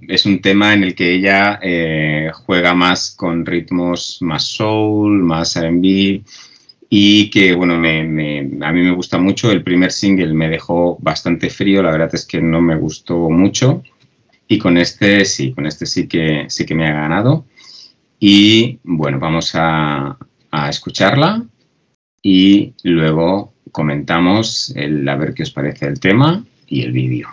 es 0.08 0.26
un 0.26 0.40
tema 0.42 0.74
en 0.74 0.82
el 0.82 0.94
que 0.94 1.14
ella 1.14 1.58
eh, 1.62 2.30
juega 2.34 2.74
más 2.74 3.14
con 3.16 3.46
ritmos 3.46 4.18
más 4.20 4.44
soul, 4.44 5.22
más 5.22 5.56
RB, 5.56 6.22
y 6.90 7.30
que, 7.30 7.54
bueno, 7.54 7.78
me, 7.78 8.00
a 8.60 8.72
mí 8.72 8.82
me 8.82 8.92
gusta 8.94 9.16
mucho. 9.16 9.50
El 9.50 9.62
primer 9.62 9.90
single 9.90 10.34
me 10.34 10.50
dejó 10.50 10.98
bastante 11.00 11.48
frío, 11.48 11.82
la 11.82 11.92
verdad 11.92 12.10
es 12.12 12.26
que 12.26 12.42
no 12.42 12.60
me 12.60 12.76
gustó 12.76 13.30
mucho. 13.30 13.82
Y 14.48 14.58
con 14.58 14.76
este 14.76 15.24
sí, 15.24 15.54
con 15.54 15.64
este 15.64 15.86
sí 15.86 16.06
que, 16.06 16.44
sí 16.48 16.66
que 16.66 16.74
me 16.74 16.86
ha 16.86 16.92
ganado. 16.92 17.46
Y 18.20 18.78
bueno, 18.84 19.18
vamos 19.18 19.52
a, 19.54 20.18
a 20.52 20.68
escucharla 20.68 21.44
y 22.22 22.74
luego 22.84 23.54
comentamos 23.72 24.72
el, 24.76 25.08
a 25.08 25.16
ver 25.16 25.34
qué 25.34 25.42
os 25.42 25.50
parece 25.50 25.86
el 25.86 25.98
tema 25.98 26.44
y 26.68 26.82
el 26.82 26.92
vídeo. 26.92 27.28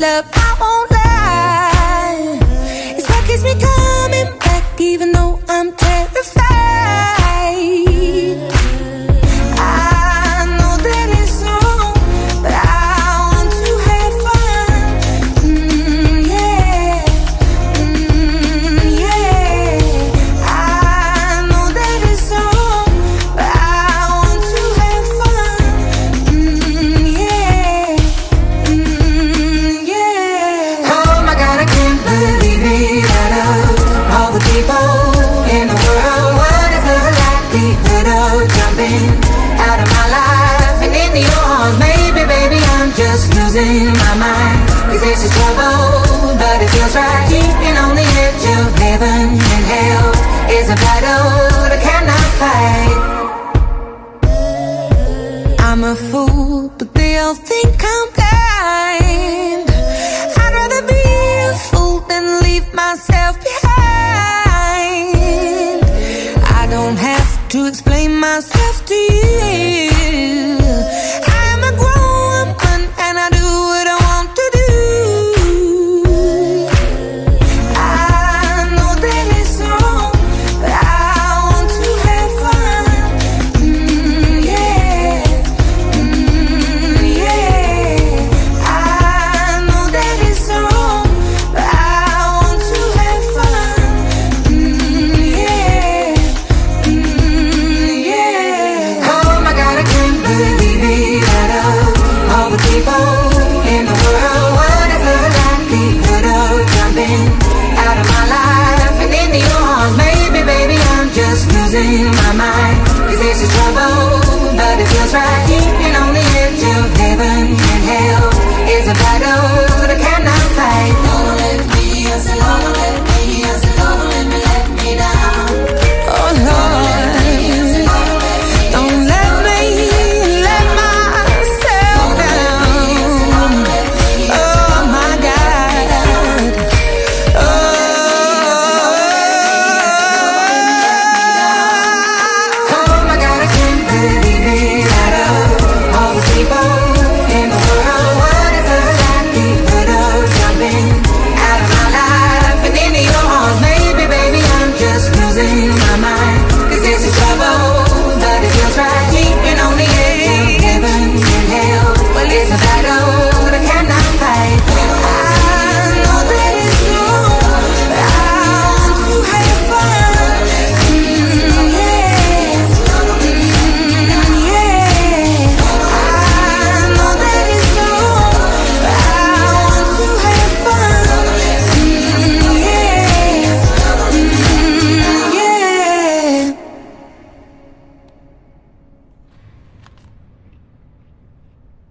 Love, 0.00 0.24
I 0.32 0.56
won't 0.58 0.90
lie. 0.92 2.38
It's 2.96 3.06
what 3.06 3.22
keeps 3.26 3.42
me 3.42 3.52
coming 3.52 4.38
back, 4.38 4.80
even 4.80 5.12
though 5.12 5.38
I'm 5.46 5.72
terrified. 5.76 6.59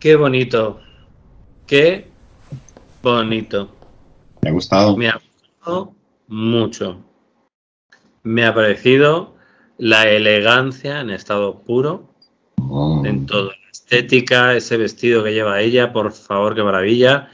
Qué 0.09 0.15
bonito. 0.15 0.79
Qué 1.67 2.07
bonito. 3.03 3.69
Me 4.41 4.49
ha 4.49 4.53
gustado. 4.53 4.97
Me 4.97 5.07
ha 5.07 5.21
gustado 5.21 5.93
mucho. 6.27 7.05
Me 8.23 8.43
ha 8.43 8.55
parecido 8.55 9.35
la 9.77 10.09
elegancia 10.09 11.01
en 11.01 11.11
estado 11.11 11.59
puro. 11.61 12.09
Oh. 12.57 13.03
En 13.05 13.27
toda 13.27 13.49
La 13.49 13.69
estética, 13.71 14.55
ese 14.55 14.77
vestido 14.77 15.23
que 15.23 15.31
lleva 15.31 15.61
ella, 15.61 15.93
por 15.93 16.11
favor, 16.11 16.55
qué 16.55 16.63
maravilla. 16.63 17.29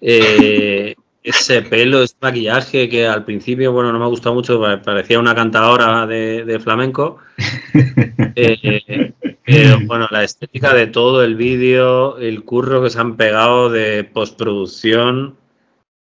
Eh, 0.00 0.96
ese 1.22 1.62
pelo, 1.62 2.02
ese 2.02 2.16
maquillaje 2.20 2.88
que 2.88 3.06
al 3.06 3.24
principio, 3.24 3.70
bueno, 3.70 3.92
no 3.92 4.00
me 4.00 4.06
ha 4.06 4.08
gustado 4.08 4.34
mucho, 4.34 4.60
parecía 4.84 5.20
una 5.20 5.36
cantadora 5.36 6.04
de, 6.04 6.58
flamenco. 6.60 7.18
Eh, 8.38 9.14
eh, 9.46 9.76
bueno, 9.86 10.08
la 10.10 10.24
estética 10.24 10.74
de 10.74 10.88
todo 10.88 11.22
el 11.22 11.36
vídeo, 11.36 12.18
el 12.18 12.42
curro 12.42 12.82
que 12.82 12.90
se 12.90 12.98
han 12.98 13.16
pegado 13.16 13.70
de 13.70 14.02
postproducción, 14.02 15.36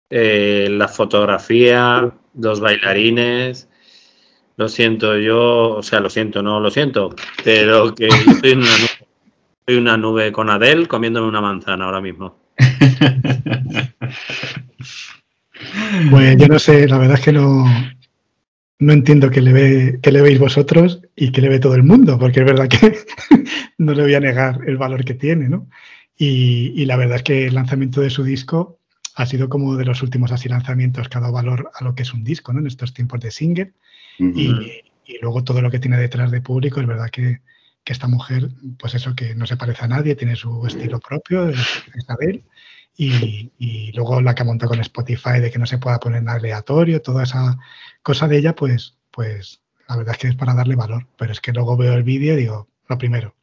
eh, 0.10 0.68
la 0.70 0.90
fotografía, 0.90 2.12
los 2.38 2.60
bailarines. 2.60 3.70
Lo 4.58 4.68
siento, 4.68 5.18
yo, 5.18 5.78
o 5.78 5.82
sea, 5.84 6.02
lo 6.02 6.10
siento, 6.10 6.44
no 6.44 6.60
lo 6.60 6.70
siento, 6.70 7.16
pero 7.44 7.96
que 7.96 8.10
yo 8.10 8.32
estoy 8.34 8.52
una 8.52 8.78
nube, 8.78 9.08
estoy 9.60 9.76
una 9.78 9.98
nube 9.98 10.32
con 10.32 10.50
Adel 10.50 10.88
comiéndome 10.90 11.28
una 11.28 11.42
manzana 11.42 11.86
ahora 11.86 12.02
mismo. 12.02 12.38
Pues 16.10 16.38
yo 16.38 16.48
no 16.48 16.60
sé, 16.60 16.88
la 16.88 16.98
verdad 16.98 17.18
es 17.18 17.24
que 17.24 17.32
no, 17.32 17.66
no 18.82 18.94
entiendo 18.94 19.30
qué 19.30 19.42
le, 19.42 19.54
ve, 19.54 20.00
qué 20.02 20.12
le 20.12 20.24
veis 20.24 20.40
vosotros 20.40 21.02
y 21.16 21.32
qué 21.32 21.40
le 21.42 21.50
ve 21.50 21.60
todo 21.60 21.76
el 21.76 21.84
mundo, 21.84 22.18
porque 22.18 22.40
es 22.40 22.46
verdad 22.48 22.68
que 22.68 22.98
no 23.78 23.94
le 23.94 24.02
voy 24.02 24.16
a 24.16 24.20
negar 24.20 24.60
el 24.66 24.78
valor 24.78 25.06
que 25.06 25.14
tiene, 25.14 25.50
¿no? 25.50 25.70
Y, 26.18 26.74
y 26.76 26.86
la 26.86 26.98
verdad 26.98 27.18
es 27.18 27.24
que 27.24 27.46
el 27.46 27.54
lanzamiento 27.54 28.02
de 28.02 28.10
su 28.10 28.24
disco 28.24 28.80
ha 29.14 29.28
sido 29.28 29.50
como 29.50 29.76
de 29.76 29.86
los 29.86 30.02
últimos 30.02 30.32
así 30.32 30.50
lanzamientos 30.50 31.10
que 31.10 31.18
ha 31.20 31.22
dado 31.22 31.32
valor 31.32 31.70
a 31.76 31.84
lo 31.84 31.94
que 31.94 32.02
es 32.02 32.12
un 32.12 32.24
disco, 32.24 32.54
¿no? 32.54 32.60
En 32.60 32.66
estos 32.66 32.92
tiempos 32.92 33.20
de 33.20 33.30
single. 33.30 33.74
Y, 34.18 34.50
y 35.06 35.20
luego 35.22 35.44
todo 35.44 35.62
lo 35.62 35.70
que 35.70 35.80
tiene 35.80 35.98
detrás 35.98 36.32
de 36.32 36.42
público, 36.42 36.82
es 36.82 36.88
verdad 36.88 37.12
que, 37.12 37.42
que 37.84 37.94
esta 37.94 38.08
mujer, 38.08 38.50
pues 38.80 38.96
eso, 38.96 39.16
que 39.16 39.36
no 39.36 39.46
se 39.46 39.58
parece 39.58 39.86
a 39.86 39.90
nadie, 39.90 40.16
tiene 40.16 40.36
su 40.36 40.66
estilo 40.66 41.00
propio, 41.00 41.50
es 41.50 41.60
Isabel. 41.96 42.44
Y, 42.98 43.52
y 43.58 43.92
luego 43.94 44.22
la 44.22 44.36
que 44.36 44.44
ha 44.44 44.46
montado 44.46 44.70
con 44.70 44.80
Spotify 44.82 45.40
de 45.40 45.50
que 45.50 45.58
no 45.58 45.66
se 45.66 45.78
pueda 45.78 46.00
poner 46.00 46.22
nada 46.24 46.38
aleatorio, 46.38 47.02
toda 47.02 47.24
esa 47.24 47.58
cosa 48.04 48.28
de 48.28 48.38
ella, 48.38 48.54
pues, 48.54 48.98
pues 49.10 49.62
la 49.88 49.96
verdad 49.96 50.14
es 50.14 50.20
que 50.20 50.28
es 50.28 50.36
para 50.36 50.54
darle 50.54 50.76
valor. 50.76 51.08
Pero 51.18 51.32
es 51.32 51.42
que 51.42 51.54
luego 51.54 51.78
veo 51.78 51.94
el 51.94 52.04
vídeo 52.04 52.34
y 52.34 52.42
digo, 52.42 52.68
lo 52.88 52.98
primero, 52.98 53.36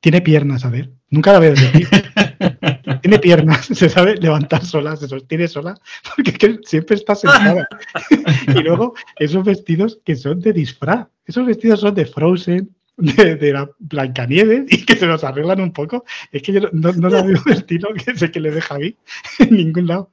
tiene 0.00 0.20
piernas, 0.20 0.64
a 0.64 0.68
ver, 0.68 0.90
nunca 1.08 1.32
la 1.32 1.38
veo 1.38 1.54
tiene 3.00 3.18
piernas, 3.18 3.66
se 3.66 3.88
sabe 3.88 4.16
levantar 4.16 4.64
sola, 4.64 4.96
se 4.96 5.08
sostiene 5.08 5.48
sola, 5.48 5.78
porque 6.14 6.30
es 6.30 6.38
que 6.38 6.58
siempre 6.64 6.96
está 6.96 7.14
sentada. 7.14 7.66
y 8.48 8.62
luego 8.62 8.94
esos 9.16 9.44
vestidos 9.44 10.00
que 10.04 10.16
son 10.16 10.40
de 10.40 10.52
disfraz, 10.52 11.06
esos 11.24 11.46
vestidos 11.46 11.80
son 11.80 11.94
de 11.94 12.06
Frozen, 12.06 12.74
de, 12.96 13.36
de 13.36 13.52
la 13.52 13.68
Blancanieves 13.78 14.64
y 14.68 14.84
que 14.84 14.96
se 14.96 15.06
los 15.06 15.24
arreglan 15.24 15.60
un 15.60 15.72
poco. 15.72 16.04
Es 16.32 16.42
que 16.42 16.52
yo 16.52 16.60
no, 16.72 16.92
no 16.92 17.08
la 17.08 17.22
veo 17.22 17.40
estilo 17.46 17.88
que 17.94 18.16
sé 18.16 18.30
que 18.30 18.40
le 18.40 18.50
deja 18.50 18.74
a 18.74 18.78
mí 18.78 18.96
en 19.38 19.56
ningún 19.56 19.86
lado. 19.86 20.12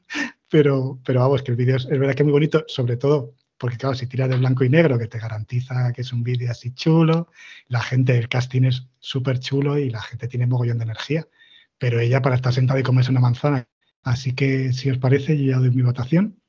Pero, 0.49 0.99
pero 1.05 1.21
vamos, 1.21 1.43
que 1.43 1.51
el 1.51 1.57
vídeo 1.57 1.77
es, 1.77 1.85
es 1.85 1.97
verdad 1.99 2.13
que 2.13 2.23
es 2.23 2.25
muy 2.25 2.33
bonito, 2.33 2.63
sobre 2.67 2.97
todo 2.97 3.35
porque, 3.57 3.77
claro, 3.77 3.93
si 3.95 4.07
tiras 4.07 4.27
de 4.27 4.37
blanco 4.37 4.63
y 4.63 4.69
negro, 4.69 4.97
que 4.97 5.05
te 5.07 5.19
garantiza 5.19 5.93
que 5.93 6.01
es 6.01 6.11
un 6.11 6.23
vídeo 6.23 6.49
así 6.49 6.73
chulo, 6.73 7.27
la 7.67 7.79
gente, 7.79 8.17
el 8.17 8.27
casting 8.27 8.63
es 8.63 8.87
súper 8.99 9.39
chulo 9.39 9.77
y 9.77 9.91
la 9.91 10.01
gente 10.01 10.27
tiene 10.27 10.47
mogollón 10.47 10.79
de 10.79 10.85
energía. 10.85 11.27
Pero 11.77 11.99
ella 11.99 12.21
para 12.23 12.35
estar 12.35 12.51
sentada 12.53 12.79
y 12.79 12.83
comerse 12.83 13.11
una 13.11 13.19
manzana. 13.19 13.67
Así 14.03 14.33
que, 14.33 14.73
si 14.73 14.89
os 14.89 14.97
parece, 14.97 15.37
yo 15.37 15.51
ya 15.51 15.57
doy 15.59 15.69
mi 15.69 15.83
votación, 15.83 16.39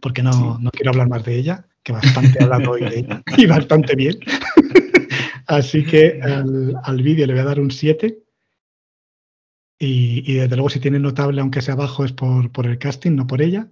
porque 0.00 0.22
no, 0.22 0.32
Sí. 0.32 0.42
no 0.60 0.70
quiero 0.70 0.90
hablar 0.92 1.08
más 1.10 1.24
de 1.24 1.36
ella, 1.36 1.66
que 1.82 1.92
bastante 1.92 2.38
he 2.40 2.44
hablado 2.44 2.70
hoy 2.72 2.80
de 2.88 2.98
ella 3.00 3.22
y 3.36 3.46
bastante 3.46 3.94
bien. 3.94 4.18
Así 5.50 5.84
que 5.84 6.20
al, 6.22 6.76
al 6.84 7.02
vídeo 7.02 7.26
le 7.26 7.32
voy 7.32 7.42
a 7.42 7.44
dar 7.44 7.58
un 7.58 7.72
7. 7.72 8.22
Y, 9.80 10.22
y 10.24 10.34
desde 10.36 10.54
luego, 10.54 10.70
si 10.70 10.78
tiene 10.78 11.00
notable, 11.00 11.40
aunque 11.40 11.60
sea 11.60 11.74
bajo, 11.74 12.04
es 12.04 12.12
por, 12.12 12.52
por 12.52 12.68
el 12.68 12.78
casting, 12.78 13.16
no 13.16 13.26
por 13.26 13.42
ella. 13.42 13.68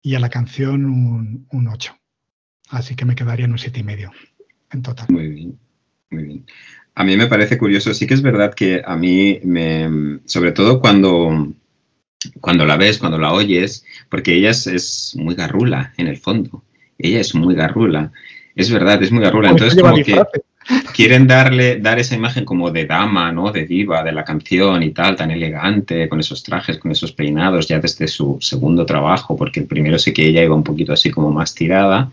Y 0.00 0.14
a 0.14 0.20
la 0.20 0.30
canción 0.30 0.86
un, 0.86 1.46
un 1.50 1.68
8. 1.68 1.94
Así 2.70 2.96
que 2.96 3.04
me 3.04 3.14
quedaría 3.14 3.44
en 3.44 3.52
un 3.52 3.58
7 3.58 3.80
y 3.80 3.82
medio 3.82 4.10
en 4.70 4.80
total. 4.80 5.06
Muy 5.10 5.28
bien, 5.28 5.58
muy 6.08 6.24
bien. 6.24 6.46
A 6.94 7.04
mí 7.04 7.14
me 7.18 7.26
parece 7.26 7.58
curioso, 7.58 7.92
sí 7.92 8.06
que 8.06 8.14
es 8.14 8.22
verdad 8.22 8.54
que 8.54 8.82
a 8.82 8.96
mí 8.96 9.38
me, 9.44 10.18
sobre 10.24 10.52
todo 10.52 10.80
cuando, 10.80 11.52
cuando 12.40 12.64
la 12.64 12.78
ves, 12.78 12.96
cuando 12.96 13.18
la 13.18 13.34
oyes, 13.34 13.84
porque 14.08 14.34
ella 14.34 14.50
es, 14.50 14.66
es 14.66 15.14
muy 15.18 15.34
garrula 15.34 15.92
en 15.98 16.06
el 16.06 16.16
fondo, 16.16 16.64
ella 16.96 17.20
es 17.20 17.34
muy 17.34 17.54
garrula, 17.54 18.12
es 18.54 18.70
verdad, 18.70 19.02
es 19.02 19.12
muy 19.12 19.22
garrula, 19.22 19.50
entonces 19.50 19.80
como 19.80 19.94
que 19.94 20.04
disfraces. 20.04 20.42
Quieren 20.94 21.26
darle, 21.26 21.78
dar 21.80 21.98
esa 21.98 22.14
imagen 22.14 22.44
como 22.44 22.70
de 22.70 22.86
dama, 22.86 23.32
¿no? 23.32 23.50
De 23.50 23.66
diva 23.66 24.02
de 24.02 24.12
la 24.12 24.24
canción 24.24 24.82
y 24.82 24.90
tal, 24.90 25.16
tan 25.16 25.30
elegante, 25.30 26.08
con 26.08 26.20
esos 26.20 26.42
trajes, 26.42 26.78
con 26.78 26.90
esos 26.90 27.12
peinados, 27.12 27.68
ya 27.68 27.78
desde 27.80 28.08
su 28.08 28.38
segundo 28.40 28.86
trabajo, 28.86 29.36
porque 29.36 29.60
el 29.60 29.66
primero 29.66 29.98
sí 29.98 30.12
que 30.12 30.26
ella 30.26 30.42
iba 30.42 30.54
un 30.54 30.64
poquito 30.64 30.92
así 30.92 31.10
como 31.10 31.30
más 31.30 31.54
tirada. 31.54 32.10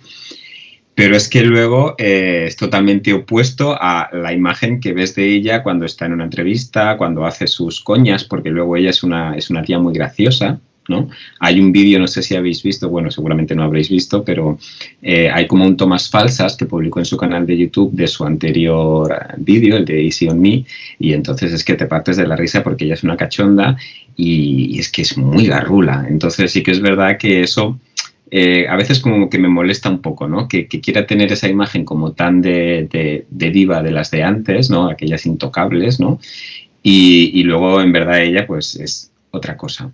Pero 0.96 1.16
es 1.16 1.30
que 1.30 1.44
luego 1.44 1.96
eh, 1.98 2.46
es 2.48 2.58
totalmente 2.58 3.14
opuesto 3.14 3.78
a 3.80 4.10
la 4.12 4.34
imagen 4.34 4.82
que 4.82 4.92
ves 4.92 5.16
de 5.16 5.34
ella 5.34 5.64
cuando 5.64 5.86
está 5.86 6.06
en 6.06 6.14
una 6.14 6.26
entrevista, 6.26 6.98
cuando 6.98 7.26
hace 7.26 7.48
sus 7.48 7.80
coñas, 7.80 8.26
porque 8.26 8.50
luego 8.50 8.76
ella 8.76 8.90
es 8.90 9.02
una, 9.02 9.38
es 9.38 9.50
una 9.50 9.64
tía 9.64 9.80
muy 9.80 9.94
graciosa, 9.94 10.60
¿no? 10.90 11.10
Hay 11.40 11.60
un 11.60 11.72
vídeo, 11.72 12.00
no 12.00 12.08
sé 12.08 12.22
si 12.24 12.36
habéis 12.36 12.62
visto, 12.64 12.90
bueno, 12.90 13.12
seguramente 13.12 13.56
no 13.56 13.64
habréis 13.64 13.90
visto, 13.90 14.24
pero 14.24 14.58
eh, 15.02 15.30
hay 15.32 15.48
como 15.48 15.66
un 15.66 15.78
tomas 15.78 16.10
falsas 16.10 16.58
que 16.58 16.66
publicó 16.66 17.00
en 17.00 17.06
su 17.06 17.18
canal 17.18 17.46
de 17.46 17.58
YouTube 17.58 17.92
de 17.94 18.08
su 18.08 18.26
anterior 18.26 19.12
eh, 19.12 19.34
vídeo, 19.38 19.78
el 19.78 19.86
de 19.86 20.04
Easy 20.06 20.28
on 20.28 20.42
Me, 20.42 20.66
y 21.00 21.14
entonces 21.14 21.54
es 21.54 21.64
que 21.64 21.76
te 21.76 21.86
partes 21.86 22.18
de 22.18 22.28
la 22.28 22.36
risa 22.36 22.64
porque 22.64 22.86
ella 22.86 22.96
es 22.96 23.04
una 23.04 23.16
cachonda 23.18 23.78
y, 24.16 24.78
es 24.80 24.92
que 24.92 25.04
es 25.04 25.18
muy 25.18 25.46
garrula. 25.48 26.06
Entonces 26.10 26.52
sí 26.52 26.64
que 26.64 26.72
es 26.72 26.82
verdad 26.82 27.18
que 27.18 27.42
eso 27.42 27.80
eh, 28.32 28.68
a 28.68 28.76
veces 28.76 29.00
como 29.00 29.30
que 29.30 29.40
me 29.40 29.48
molesta 29.48 29.90
un 29.90 30.02
poco, 30.02 30.28
¿no? 30.28 30.48
Que, 30.48 30.68
que 30.68 30.80
quiera 30.82 31.08
tener 31.08 31.32
esa 31.32 31.48
imagen 31.48 31.84
como 31.84 32.12
tan 32.12 32.42
de, 32.42 32.88
de- 32.92 33.26
de 33.30 33.50
diva 33.52 33.82
de 33.82 33.92
las 33.92 34.12
de 34.12 34.24
antes, 34.24 34.70
¿no? 34.70 34.88
Aquellas 34.90 35.26
intocables, 35.26 36.00
¿no? 36.00 36.20
Y, 36.84 37.32
y 37.34 37.44
luego 37.44 37.82
en 37.82 37.92
verdad 37.92 38.22
ella 38.22 38.46
pues 38.48 38.76
es 38.76 39.12
otra 39.32 39.58
cosa. 39.58 39.92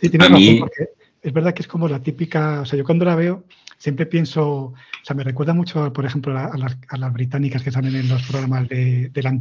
Sí, 0.00 0.08
tienes 0.10 0.28
A 0.28 0.32
razón, 0.32 0.44
mí- 0.54 0.60
porque 0.60 0.88
es 1.22 1.32
verdad 1.32 1.54
que 1.54 1.62
es 1.62 1.68
como 1.68 1.88
la 1.88 2.02
típica, 2.02 2.60
o 2.60 2.64
sea, 2.64 2.78
yo 2.78 2.84
cuando 2.84 3.04
la 3.04 3.16
veo 3.16 3.44
siempre 3.78 4.06
pienso, 4.06 4.48
o 4.48 4.74
sea, 5.02 5.14
me 5.14 5.22
recuerda 5.24 5.52
mucho, 5.52 5.92
por 5.92 6.06
ejemplo, 6.06 6.36
a, 6.38 6.56
las, 6.56 6.76
a 6.88 6.96
las 6.96 7.12
británicas 7.12 7.62
que 7.62 7.70
salen 7.70 7.94
en 7.94 8.08
los 8.08 8.22
programas 8.22 8.68
de, 8.68 9.10
de 9.10 9.22
la. 9.22 9.38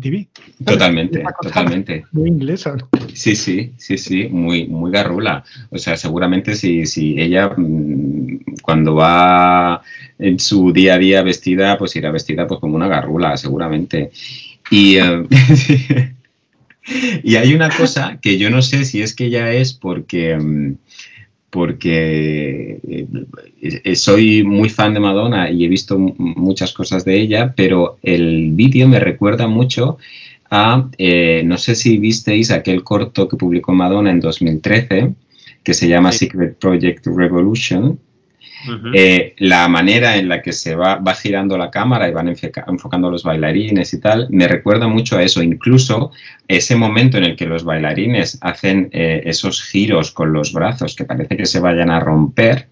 Totalmente, 0.66 1.24
totalmente. 1.42 2.06
Muy 2.12 2.30
inglesa, 2.30 2.76
¿no? 2.76 2.90
Sí, 3.14 3.36
sí, 3.36 3.74
sí, 3.78 3.98
sí, 3.98 4.28
muy, 4.30 4.68
muy 4.68 4.92
garrula. 4.92 5.44
O 5.70 5.78
sea, 5.78 5.96
seguramente 5.96 6.56
si, 6.56 6.86
si 6.86 7.20
ella 7.20 7.50
mm, 7.56 8.40
cuando 8.62 8.96
va 8.96 9.82
en 10.20 10.40
su 10.40 10.72
día 10.74 10.96
a 10.96 10.98
día 10.98 11.22
vestida, 11.24 11.78
pues 11.78 11.96
irá 11.96 12.12
vestida 12.12 12.46
pues 12.48 12.60
como 12.60 12.76
una 12.76 12.88
garrula, 12.88 13.38
seguramente. 13.38 14.12
Y, 14.70 14.98
eh, 14.98 15.24
y 17.24 17.36
hay 17.36 17.54
una 17.54 17.70
cosa 17.70 18.20
que 18.22 18.38
yo 18.38 18.50
no 18.50 18.62
sé 18.62 18.86
si 18.86 19.02
es 19.02 19.16
que 19.16 19.30
ya 19.30 19.52
es 19.52 19.74
porque, 19.74 20.36
mm, 20.38 20.76
porque 21.50 22.80
eh, 22.88 23.08
eh, 23.62 23.96
soy 23.96 24.44
muy 24.44 24.70
fan 24.70 24.94
de 24.94 25.00
Madonna 25.00 25.50
y 25.50 25.66
he 25.66 25.68
visto 25.70 25.98
muchas 25.98 26.74
cosas 26.74 27.06
de 27.06 27.20
ella, 27.20 27.54
pero 27.56 27.98
el 28.04 28.52
vídeo 28.52 28.88
me 28.88 29.00
recuerda 29.00 29.48
mucho 29.48 29.98
a, 30.52 30.90
eh, 30.98 31.44
no 31.46 31.58
sé 31.58 31.76
si 31.76 31.98
visteis 31.98 32.52
aquel 32.52 32.84
corto 32.84 33.28
que 33.28 33.38
publicó 33.38 33.74
Madonna 33.74 34.12
en 34.12 34.20
2013, 34.20 35.14
que 35.64 35.74
se 35.74 35.88
llama 35.88 36.12
Sí. 36.12 36.20
Secret 36.20 36.58
Project 36.60 37.08
Revolution. 37.08 38.00
Eh, 38.94 39.34
la 39.40 39.68
manera 39.68 40.18
en 40.18 40.28
la 40.30 40.42
que 40.42 40.52
se 40.54 40.76
va, 40.76 40.96
va 40.96 41.14
girando 41.14 41.58
la 41.58 41.70
cámara 41.70 42.08
y 42.10 42.12
van 42.14 42.28
enfoca- 42.30 42.66
enfocando 42.68 43.08
a 43.08 43.12
los 43.12 43.24
bailarines 43.24 43.94
y 43.94 44.00
tal, 44.00 44.28
me 44.30 44.48
recuerda 44.48 44.88
mucho 44.88 45.18
a 45.18 45.24
eso. 45.24 45.42
Incluso 45.44 46.12
ese 46.48 46.76
momento 46.76 47.18
en 47.18 47.26
el 47.26 47.36
que 47.36 47.46
los 47.46 47.64
bailarines 47.64 48.38
hacen 48.42 48.90
eh, 48.92 49.22
esos 49.26 49.64
giros 49.64 50.12
con 50.12 50.34
los 50.34 50.54
brazos 50.54 50.96
que 50.96 51.06
parece 51.06 51.38
que 51.38 51.46
se 51.46 51.60
vayan 51.60 51.90
a 51.90 52.00
romper, 52.00 52.68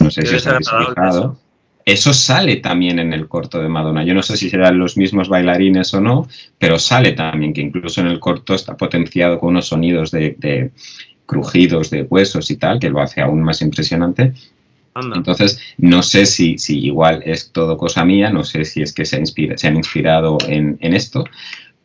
no 0.00 0.10
sé 0.10 0.26
si 0.26 0.34
os 0.34 0.46
habéis 0.46 0.68
fijado, 0.68 1.20
eso. 1.20 1.40
eso 1.84 2.12
sale 2.12 2.56
también 2.56 2.98
en 2.98 3.12
el 3.12 3.28
corto 3.28 3.60
de 3.60 3.68
Madonna. 3.68 4.04
Yo 4.04 4.14
no 4.14 4.22
sé 4.22 4.36
si 4.36 4.48
serán 4.50 4.78
los 4.78 4.96
mismos 4.96 5.28
bailarines 5.28 5.92
o 5.94 6.00
no, 6.00 6.28
pero 6.58 6.78
sale 6.78 7.12
también, 7.12 7.52
que 7.52 7.60
incluso 7.60 8.00
en 8.00 8.06
el 8.06 8.18
corto 8.20 8.54
está 8.54 8.76
potenciado 8.76 9.38
con 9.38 9.50
unos 9.50 9.68
sonidos 9.68 10.10
de, 10.10 10.36
de 10.38 10.70
crujidos 11.26 11.90
de 11.90 12.02
huesos 12.02 12.50
y 12.50 12.56
tal, 12.56 12.78
que 12.78 12.90
lo 12.90 13.00
hace 13.00 13.20
aún 13.20 13.42
más 13.42 13.62
impresionante. 13.62 14.32
Anda. 14.94 15.16
Entonces, 15.16 15.58
no 15.78 16.02
sé 16.02 16.26
si, 16.26 16.58
si 16.58 16.78
igual 16.84 17.22
es 17.24 17.50
todo 17.52 17.76
cosa 17.78 18.04
mía, 18.04 18.30
no 18.30 18.44
sé 18.44 18.64
si 18.64 18.82
es 18.82 18.92
que 18.92 19.04
se, 19.04 19.18
inspira- 19.18 19.56
se 19.56 19.68
han 19.68 19.76
inspirado 19.76 20.36
en, 20.46 20.76
en 20.80 20.94
esto, 20.94 21.24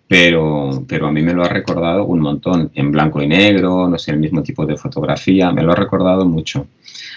pero, 0.08 0.86
pero 0.88 1.08
a 1.08 1.12
mí 1.12 1.22
me 1.22 1.34
lo 1.34 1.44
ha 1.44 1.50
recordado 1.50 2.06
un 2.06 2.20
montón, 2.20 2.72
en 2.76 2.92
blanco 2.92 3.22
y 3.22 3.28
negro, 3.28 3.88
no 3.90 3.98
sé, 3.98 4.12
el 4.12 4.20
mismo 4.20 4.44
tipo 4.44 4.66
de 4.66 4.78
fotografía, 4.78 5.52
me 5.52 5.64
lo 5.64 5.72
ha 5.74 5.76
recordado 5.76 6.26
mucho. 6.26 6.68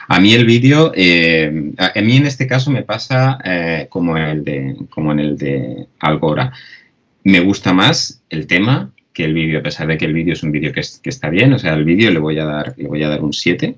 A 0.08 0.20
mí 0.20 0.32
el 0.34 0.44
vídeo, 0.44 0.92
eh, 0.94 1.72
a, 1.78 2.00
mí 2.00 2.16
en 2.16 2.26
este 2.26 2.46
caso 2.46 2.70
me 2.70 2.82
pasa 2.82 3.38
eh, 3.44 3.86
como, 3.88 4.16
el 4.16 4.44
de, 4.44 4.76
como 4.90 5.12
en 5.12 5.20
el 5.20 5.36
de 5.38 5.86
Algora. 6.00 6.52
Me 7.24 7.40
gusta 7.40 7.72
más 7.72 8.22
el 8.30 8.46
tema 8.46 8.92
que 9.12 9.24
el 9.24 9.34
vídeo, 9.34 9.60
a 9.60 9.62
pesar 9.62 9.86
de 9.88 9.98
que 9.98 10.06
el 10.06 10.14
vídeo 10.14 10.32
es 10.34 10.42
un 10.42 10.52
vídeo 10.52 10.72
que, 10.72 10.80
es- 10.80 10.98
que 11.02 11.10
está 11.10 11.30
bien, 11.30 11.52
o 11.52 11.58
sea, 11.58 11.74
al 11.74 11.84
vídeo 11.84 12.10
le 12.10 12.18
voy 12.18 12.38
a 12.38 12.44
dar, 12.44 12.74
le 12.76 12.88
voy 12.88 13.02
a 13.02 13.08
dar 13.08 13.22
un 13.22 13.32
7 13.32 13.76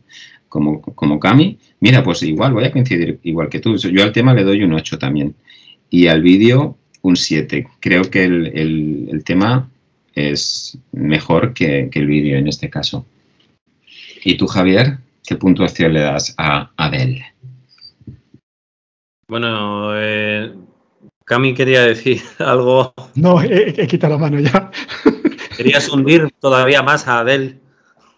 como, 0.48 0.80
como 0.82 1.18
Cami. 1.20 1.58
Mira, 1.82 2.02
pues 2.04 2.22
igual, 2.22 2.52
voy 2.52 2.64
a 2.64 2.70
coincidir 2.70 3.18
igual 3.24 3.48
que 3.48 3.58
tú. 3.58 3.76
Yo 3.76 4.04
al 4.04 4.12
tema 4.12 4.32
le 4.34 4.44
doy 4.44 4.62
un 4.62 4.72
8 4.72 4.98
también. 4.98 5.34
Y 5.90 6.06
al 6.06 6.22
vídeo 6.22 6.76
un 7.02 7.16
7. 7.16 7.66
Creo 7.80 8.02
que 8.08 8.22
el, 8.24 8.46
el- 8.56 9.08
el 9.10 9.24
tema 9.24 9.68
es 10.14 10.78
mejor 10.92 11.52
que, 11.52 11.88
que 11.90 11.98
el 11.98 12.06
vídeo 12.06 12.38
en 12.38 12.46
este 12.46 12.70
caso. 12.70 13.04
¿Y 14.24 14.36
tú, 14.36 14.46
Javier? 14.46 14.98
¿Qué 15.26 15.34
puntuación 15.34 15.92
le 15.92 16.00
das 16.02 16.34
a 16.38 16.70
Adele? 16.76 17.24
Bueno, 19.28 19.92
eh, 19.96 20.52
Cami 21.24 21.54
quería 21.54 21.82
decir 21.82 22.20
algo. 22.38 22.94
No, 23.16 23.42
he, 23.42 23.74
he 23.76 23.86
quitado 23.86 24.14
la 24.14 24.18
mano 24.20 24.38
ya. 24.38 24.70
Querías 25.56 25.88
hundir 25.88 26.28
todavía 26.40 26.82
más 26.82 27.08
a 27.08 27.20
Adele. 27.20 27.58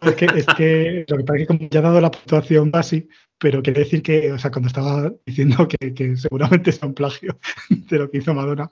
Es 0.02 0.14
que, 0.16 0.26
es 0.26 0.46
que 0.56 1.04
lo 1.08 1.16
que 1.16 1.24
pasa 1.24 1.36
es 1.38 1.42
que 1.42 1.46
como 1.46 1.68
ya 1.70 1.78
he 1.80 1.82
dado 1.82 2.00
la 2.00 2.10
puntuación 2.10 2.70
base, 2.70 3.08
pero 3.44 3.62
quería 3.62 3.84
decir 3.84 4.00
que, 4.00 4.32
o 4.32 4.38
sea, 4.38 4.50
cuando 4.50 4.68
estaba 4.68 5.12
diciendo 5.26 5.68
que, 5.68 5.92
que 5.92 6.16
seguramente 6.16 6.70
es 6.70 6.82
un 6.82 6.94
plagio 6.94 7.38
de 7.68 7.98
lo 7.98 8.10
que 8.10 8.16
hizo 8.16 8.32
Madonna, 8.32 8.70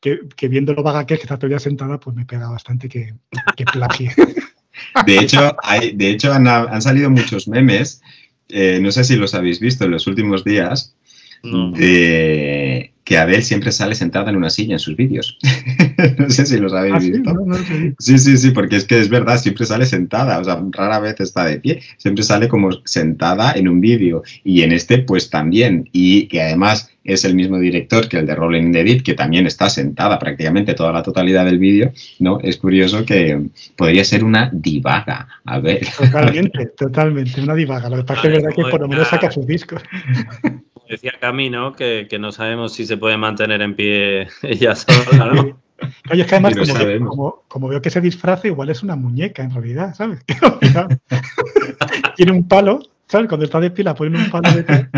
que, 0.00 0.20
que 0.34 0.48
viendo 0.48 0.72
lo 0.72 0.82
vaga 0.82 1.04
que 1.04 1.12
es, 1.12 1.20
que 1.20 1.24
está 1.24 1.38
todavía 1.38 1.58
sentada, 1.58 2.00
pues 2.00 2.16
me 2.16 2.24
pega 2.24 2.48
bastante 2.48 2.88
que, 2.88 3.12
que 3.54 3.64
plagie. 3.66 4.10
De 5.04 5.18
hecho, 5.18 5.54
hay, 5.62 5.94
de 5.94 6.08
hecho 6.08 6.32
han, 6.32 6.48
han 6.48 6.80
salido 6.80 7.10
muchos 7.10 7.48
memes, 7.48 8.00
eh, 8.48 8.78
no 8.80 8.90
sé 8.92 9.04
si 9.04 9.16
los 9.16 9.34
habéis 9.34 9.60
visto 9.60 9.84
en 9.84 9.90
los 9.90 10.06
últimos 10.06 10.42
días, 10.42 10.96
No. 11.42 11.70
de 11.72 12.93
que 13.04 13.18
Adele 13.18 13.42
siempre 13.42 13.70
sale 13.70 13.94
sentada 13.94 14.30
en 14.30 14.36
una 14.36 14.48
silla 14.50 14.72
en 14.74 14.78
sus 14.78 14.96
vídeos. 14.96 15.38
no 16.18 16.30
sé 16.30 16.46
si 16.46 16.56
los 16.58 16.72
habéis 16.72 16.94
Ah, 16.94 17.00
sí, 17.00 17.10
visto. 17.12 17.32
no, 17.34 17.44
no, 17.46 17.54
sí. 17.56 17.92
Sí, 17.98 18.18
sí, 18.18 18.36
sí, 18.38 18.50
porque 18.50 18.76
es 18.76 18.84
que 18.86 18.98
es 19.00 19.08
verdad, 19.10 19.38
siempre 19.38 19.66
sale 19.66 19.86
sentada, 19.86 20.38
o 20.38 20.44
sea, 20.44 20.62
rara 20.72 21.00
vez 21.00 21.20
está 21.20 21.44
de 21.44 21.58
pie, 21.60 21.82
siempre 21.98 22.24
sale 22.24 22.48
como 22.48 22.70
sentada 22.84 23.52
en 23.52 23.68
un 23.68 23.80
vídeo 23.80 24.22
y 24.42 24.62
en 24.62 24.72
este 24.72 24.98
pues 24.98 25.28
también, 25.30 25.88
y 25.92 26.26
que 26.28 26.40
además 26.42 26.90
es 27.04 27.26
el 27.26 27.34
mismo 27.34 27.58
director 27.58 28.08
que 28.08 28.16
el 28.18 28.26
de 28.26 28.34
Rolling 28.34 28.62
in 28.62 28.72
the 28.72 28.82
Deep, 28.82 29.02
que 29.02 29.12
también 29.12 29.46
está 29.46 29.68
sentada 29.68 30.18
prácticamente 30.18 30.72
toda 30.72 30.90
la 30.90 31.02
totalidad 31.02 31.44
del 31.44 31.58
vídeo, 31.58 31.92
¿no? 32.18 32.38
Es 32.40 32.56
curioso 32.56 33.04
que 33.04 33.38
podría 33.76 34.04
ser 34.04 34.24
una 34.24 34.48
divaga, 34.50 35.28
a 35.44 35.58
ver. 35.60 35.86
Totalmente, 35.98 36.66
totalmente, 36.78 37.42
una 37.42 37.54
divaga. 37.54 37.90
Lo 37.90 37.96
que 37.98 38.04
pasa 38.04 38.20
es 38.22 38.22
que 38.22 38.36
es 38.38 38.42
verdad 38.42 38.56
que 38.56 38.70
por 38.70 38.80
lo 38.80 38.88
menos 38.88 39.08
saca 39.08 39.30
sus 39.30 39.46
discos. 39.46 39.82
Como 40.84 40.92
decía 40.92 41.12
Cami, 41.20 41.50
¿no? 41.50 41.72
Que, 41.72 42.06
que 42.08 42.18
no 42.18 42.30
sabemos 42.32 42.72
si 42.74 42.84
se 42.86 42.96
puede 42.96 43.16
mantener 43.16 43.62
en 43.62 43.74
pie 43.74 44.28
ella 44.42 44.74
sola, 44.74 45.32
¿no? 45.32 45.62
Oye, 46.10 46.22
es 46.22 46.28
que 46.28 46.34
además, 46.36 46.54
como, 46.56 47.08
como, 47.08 47.42
como 47.48 47.68
veo 47.68 47.82
que 47.82 47.90
se 47.90 48.00
disfraza, 48.00 48.46
igual 48.46 48.70
es 48.70 48.82
una 48.82 48.94
muñeca 48.96 49.42
en 49.42 49.50
realidad, 49.52 49.94
¿sabes? 49.94 50.20
tiene 52.16 52.32
un 52.32 52.46
palo, 52.48 52.80
¿sabes? 53.08 53.28
Cuando 53.28 53.44
está 53.44 53.60
de 53.60 53.70
pila, 53.70 53.94
ponen 53.94 54.16
un 54.20 54.30
palo 54.30 54.50
de 54.54 54.62
pie 54.62 54.88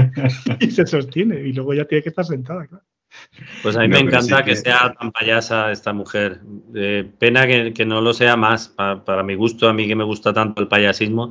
y 0.61 0.70
se 0.70 0.87
sostiene, 0.87 1.40
y 1.40 1.53
luego 1.53 1.75
ya 1.75 1.85
tiene 1.87 2.03
que 2.03 2.11
estar 2.11 2.25
sentada, 2.25 2.66
claro. 2.66 2.85
Pues 3.62 3.75
a 3.77 3.81
mí 3.81 3.88
No, 3.88 3.94
me 3.94 4.01
encanta 4.01 4.38
sí 4.38 4.44
que... 4.44 4.51
que- 4.51 4.57
sea 4.57 4.92
tan 4.99 5.11
payasa 5.12 5.72
esta 5.72 5.92
mujer. 5.94 6.40
Eh, 6.75 7.11
pena 7.18 7.46
que, 7.46 7.72
que 7.72 7.87
no 7.87 8.01
lo 8.03 8.12
sea 8.12 8.37
más. 8.37 8.68
Pa- 8.68 9.03
para 9.05 9.22
mi 9.22 9.35
gusto, 9.35 9.68
a 9.68 9.72
mí 9.72 9.88
que 9.88 9.96
me 9.96 10.05
gusta 10.05 10.35
tanto 10.35 10.61
el 10.61 10.68
payasismo, 10.68 11.31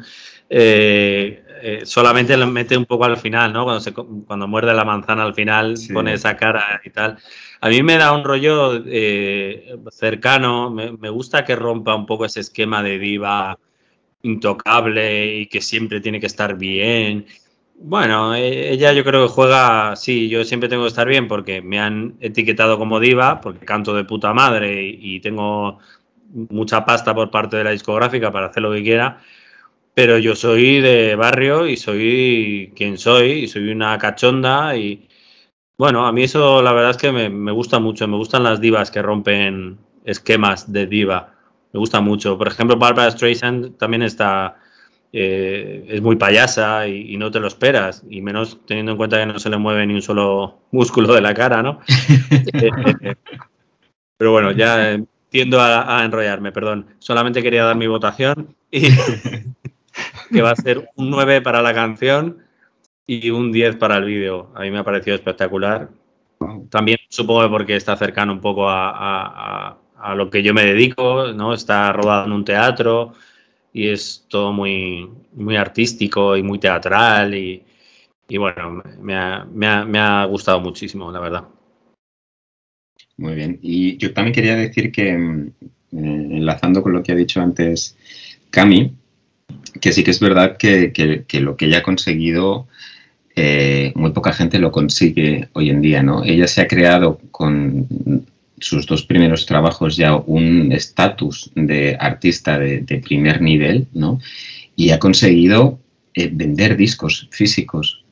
eh, 0.49 1.44
eh, 1.61 1.81
solamente 1.85 2.35
lo 2.37 2.47
mete 2.47 2.77
un 2.77 2.85
poco 2.85 3.05
al 3.05 3.17
final, 3.17 3.53
¿no? 3.53 3.63
Cuando, 3.63 3.81
se, 3.81 3.93
cuando 3.93 4.47
muerde 4.47 4.73
la 4.73 4.85
manzana 4.85 5.23
al 5.23 5.33
final, 5.33 5.77
Sí. 5.77 5.93
pone 5.93 6.13
esa 6.13 6.35
cara 6.37 6.81
y 6.83 6.89
tal. 6.89 7.17
A 7.61 7.69
mí 7.69 7.81
me 7.83 7.97
da 7.97 8.11
un 8.13 8.23
rollo 8.23 8.83
eh, 8.85 9.75
cercano. 9.91 10.69
Me, 10.71 10.91
me 10.91 11.09
gusta 11.09 11.43
que 11.45 11.55
rompa 11.55 11.95
un 11.95 12.05
poco 12.05 12.25
ese 12.25 12.39
esquema 12.41 12.83
de 12.83 12.99
diva 12.99 13.57
intocable 14.23 15.35
y 15.37 15.47
que 15.47 15.61
siempre 15.61 16.01
tiene 16.01 16.19
que 16.19 16.25
estar 16.27 16.57
bien. 16.57 17.25
Bueno, 17.77 18.33
eh, 18.35 18.71
ella 18.71 18.93
yo 18.93 19.03
creo 19.03 19.27
que 19.27 19.33
juega, 19.33 19.95
sí, 19.95 20.29
yo 20.29 20.43
siempre 20.45 20.69
tengo 20.69 20.83
que 20.83 20.89
estar 20.89 21.07
bien 21.07 21.27
porque 21.27 21.61
me 21.61 21.79
han 21.79 22.15
etiquetado 22.21 22.77
como 22.77 22.99
diva, 22.99 23.41
porque 23.41 23.65
canto 23.65 23.93
de 23.93 24.05
puta 24.05 24.33
madre 24.33 24.83
y, 24.83 25.15
y 25.15 25.19
tengo 25.19 25.79
mucha 26.49 26.85
pasta 26.85 27.13
por 27.13 27.29
parte 27.31 27.57
de 27.57 27.63
la 27.65 27.71
discográfica 27.71 28.31
para 28.31 28.47
hacer 28.47 28.63
lo 28.63 28.71
que 28.73 28.83
quiera, 28.83 29.19
pero 29.95 30.17
yo 30.19 30.35
soy 30.35 30.81
de 30.81 31.15
barrio 31.15 31.67
y 31.67 31.77
soy 31.77 32.73
quien 32.75 32.97
soy 32.97 33.31
y 33.31 33.47
soy 33.47 33.69
una 33.71 33.97
cachonda 33.97 34.75
y 34.77 35.07
bueno, 35.77 36.05
a 36.07 36.11
mí 36.13 36.23
eso 36.23 36.61
la 36.61 36.71
verdad 36.73 36.91
es 36.91 36.97
que 36.97 37.11
me, 37.11 37.29
me 37.29 37.51
gusta 37.51 37.79
mucho, 37.79 38.07
me 38.07 38.17
gustan 38.17 38.43
las 38.43 38.61
divas 38.61 38.91
que 38.91 39.01
rompen 39.01 39.77
esquemas 40.05 40.71
de 40.71 40.87
diva, 40.87 41.35
me 41.73 41.79
gusta 41.79 41.99
mucho. 42.01 42.37
Por 42.37 42.47
ejemplo, 42.47 42.77
Barbara 42.77 43.11
Streisand 43.11 43.77
también 43.77 44.01
está 44.03 44.57
eh, 45.13 45.85
es 45.89 46.01
muy 46.01 46.15
payasa 46.17 46.87
y, 46.87 47.13
y 47.13 47.17
no 47.17 47.31
te 47.31 47.39
lo 47.39 47.47
esperas, 47.47 48.03
y 48.09 48.21
menos 48.21 48.59
teniendo 48.65 48.91
en 48.93 48.97
cuenta 48.97 49.17
que 49.17 49.25
no 49.25 49.39
se 49.39 49.49
le 49.49 49.57
mueve 49.57 49.85
ni 49.87 49.93
un 49.95 50.01
solo 50.01 50.59
músculo 50.71 51.13
de 51.13 51.21
la 51.21 51.33
cara, 51.33 51.61
¿no? 51.63 51.79
Pero 54.17 54.31
bueno, 54.31 54.51
ya 54.51 54.97
tiendo 55.29 55.59
a, 55.61 55.99
a 55.99 56.05
enrollarme, 56.05 56.51
perdón. 56.51 56.87
Solamente 56.99 57.43
quería 57.43 57.65
dar 57.65 57.75
mi 57.75 57.87
votación 57.87 58.55
y 58.71 58.87
que 60.31 60.41
va 60.41 60.51
a 60.51 60.55
ser 60.55 60.89
un 60.95 61.09
9 61.09 61.41
para 61.41 61.61
la 61.61 61.73
canción 61.73 62.39
y 63.07 63.29
un 63.31 63.51
10 63.51 63.75
para 63.77 63.97
el 63.97 64.05
vídeo. 64.05 64.51
A 64.55 64.61
mí 64.61 64.71
me 64.71 64.79
ha 64.79 64.83
parecido 64.83 65.15
espectacular. 65.15 65.89
También 66.69 66.97
supongo 67.09 67.43
que 67.43 67.49
porque 67.49 67.75
está 67.75 67.95
cercano 67.97 68.33
un 68.33 68.41
poco 68.41 68.69
a, 68.69 69.77
a- 69.97 70.15
lo 70.15 70.29
que 70.29 70.43
yo 70.43 70.53
me 70.53 70.63
dedico, 70.65 71.33
¿no? 71.33 71.53
Está 71.53 71.91
rodado 71.93 72.25
en 72.25 72.31
un 72.33 72.45
teatro 72.45 73.13
y 73.73 73.89
es 73.89 74.25
todo 74.29 74.53
muy, 74.53 75.09
muy 75.33 75.55
artístico 75.57 76.37
y 76.37 76.43
muy 76.43 76.59
teatral 76.59 77.35
y, 77.35 77.63
y 78.29 78.37
bueno, 78.37 78.83
me 79.01 79.15
ha, 79.15 79.45
me 79.51 79.67
ha- 79.67 79.85
me 79.85 79.99
ha 79.99 80.25
gustado 80.25 80.59
muchísimo, 80.61 81.11
la 81.11 81.19
verdad. 81.21 81.45
Muy 83.17 83.35
bien. 83.35 83.59
Y 83.61 83.97
yo 83.97 84.13
también 84.13 84.33
quería 84.33 84.55
decir 84.55 84.91
que, 84.91 85.17
mm, 85.17 85.47
eh, 85.47 86.27
enlazando 86.37 86.81
con 86.83 86.93
lo 86.93 87.03
que 87.03 87.11
ha 87.11 87.15
dicho 87.15 87.41
antes 87.41 87.97
Cami, 88.49 88.93
que 89.81 89.91
sí 89.91 90.03
que 90.03 90.11
es 90.11 90.19
verdad 90.19 90.57
que, 90.57 90.91
que- 90.93 91.39
lo 91.41 91.55
que 91.57 91.65
ella 91.65 91.79
ha 91.79 91.83
conseguido, 91.83 92.67
eh, 93.35 93.91
muy 93.95 94.11
poca 94.11 94.33
gente 94.33 94.59
lo 94.59 94.71
consigue 94.71 95.49
hoy 95.53 95.69
en 95.69 95.81
día, 95.81 96.03
¿no? 96.03 96.23
Ella 96.23 96.47
se 96.47 96.61
ha 96.61 96.67
creado 96.67 97.19
con 97.31 97.87
sus 98.59 98.85
dos 98.85 99.03
primeros 99.05 99.45
trabajos 99.45 99.97
ya 99.97 100.15
un 100.15 100.71
estatus 100.71 101.51
de 101.55 101.97
artista 101.99 102.57
de, 102.57 102.81
de 102.81 102.99
primer 102.99 103.41
nivel, 103.41 103.87
¿no? 103.93 104.19
Y 104.75 104.91
ha 104.91 104.99
conseguido 104.99 105.79
eh, 106.13 106.29
vender 106.31 106.77
discos 106.77 107.27
físicos 107.31 108.03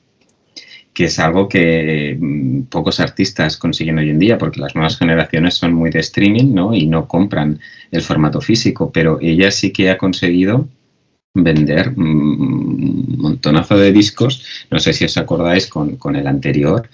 que 0.93 1.05
es 1.05 1.17
algo 1.19 1.49
que 1.49 2.17
mm, 2.19 2.63
pocos 2.63 2.99
artistas 2.99 3.57
consiguen 3.57 3.97
hoy 3.97 4.09
en 4.09 4.19
día, 4.19 4.37
porque 4.37 4.59
las 4.59 4.75
nuevas 4.75 4.97
generaciones 4.97 5.55
son 5.55 5.73
muy 5.73 5.89
de 5.89 5.99
streaming, 5.99 6.53
¿no? 6.53 6.73
Y 6.73 6.85
no 6.85 7.07
compran 7.07 7.59
el 7.91 8.01
formato 8.01 8.41
físico, 8.41 8.91
pero 8.91 9.17
ella 9.21 9.49
sí 9.51 9.71
que 9.71 9.89
ha 9.89 9.97
conseguido 9.97 10.67
vender 11.33 11.93
un 11.97 13.15
montonazo 13.17 13.77
de 13.77 13.91
discos. 13.91 14.43
No 14.69 14.79
sé 14.79 14.93
si 14.93 15.05
os 15.05 15.17
acordáis 15.17 15.67
con, 15.67 15.97
con 15.97 16.15
el 16.15 16.27
anterior, 16.27 16.89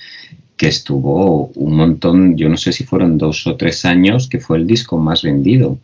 que 0.56 0.68
estuvo 0.68 1.48
un 1.56 1.76
montón, 1.76 2.38
yo 2.38 2.50
no 2.50 2.58
sé 2.58 2.72
si 2.72 2.84
fueron 2.84 3.18
dos 3.18 3.48
o 3.48 3.56
tres 3.56 3.86
años, 3.86 4.28
que 4.28 4.40
fue 4.40 4.58
el 4.58 4.68
disco 4.68 4.98
más 4.98 5.24
vendido 5.24 5.78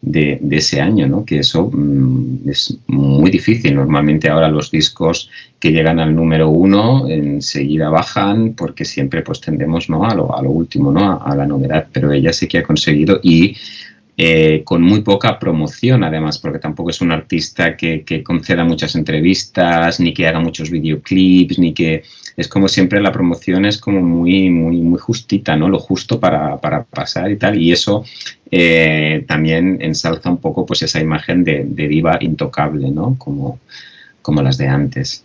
de, 0.00 0.38
de 0.40 0.56
ese 0.56 0.80
año, 0.80 1.06
¿no? 1.06 1.24
Que 1.24 1.38
eso 1.38 1.70
mm, 1.72 2.48
es 2.48 2.76
muy 2.88 3.30
difícil. 3.30 3.76
Normalmente 3.76 4.28
ahora 4.28 4.48
los 4.48 4.70
discos 4.70 5.30
que 5.60 5.70
llegan 5.70 6.00
al 6.00 6.14
número 6.14 6.50
uno 6.50 7.08
enseguida 7.08 7.88
bajan 7.88 8.54
porque 8.54 8.84
siempre 8.84 9.22
pues 9.22 9.40
tendemos 9.40 9.88
¿no? 9.88 10.04
a, 10.04 10.14
lo, 10.14 10.36
a 10.36 10.42
lo 10.42 10.50
último, 10.50 10.90
¿no? 10.90 11.12
A, 11.12 11.16
a 11.18 11.36
la 11.36 11.46
novedad, 11.46 11.86
pero 11.92 12.10
ella 12.10 12.32
sí 12.32 12.48
que 12.48 12.58
ha 12.58 12.62
conseguido 12.64 13.20
y 13.22 13.56
eh, 14.14 14.62
con 14.64 14.82
muy 14.82 15.00
poca 15.00 15.38
promoción 15.38 16.04
además, 16.04 16.38
porque 16.38 16.58
tampoco 16.58 16.90
es 16.90 17.00
un 17.00 17.12
artista 17.12 17.76
que, 17.76 18.22
conceda 18.22 18.62
muchas 18.62 18.94
entrevistas, 18.94 20.00
ni 20.00 20.12
que 20.12 20.26
haga 20.26 20.38
muchos 20.38 20.70
videoclips, 20.70 21.58
ni 21.58 21.72
que 21.72 22.02
es 22.36 22.48
como 22.48 22.68
siempre 22.68 23.00
la 23.00 23.10
promoción 23.10 23.64
es 23.64 23.78
como 23.78 24.02
muy, 24.02 24.50
muy, 24.50 24.76
muy 24.78 24.98
justita, 24.98 25.56
¿no? 25.56 25.68
Lo 25.68 25.78
justo 25.78 26.20
para, 26.20 26.58
para 26.60 26.84
pasar 26.84 27.30
y 27.30 27.36
tal, 27.36 27.58
y 27.58 27.72
eso 27.72 28.04
eh, 28.50 29.24
también 29.26 29.78
ensalza 29.80 30.30
un 30.30 30.38
poco 30.38 30.66
pues 30.66 30.82
esa 30.82 31.00
imagen 31.00 31.42
de, 31.42 31.64
diva 31.64 32.18
intocable, 32.20 32.90
¿no? 32.90 33.16
Como, 33.18 33.60
como 34.20 34.42
las 34.42 34.58
de 34.58 34.68
antes. 34.68 35.24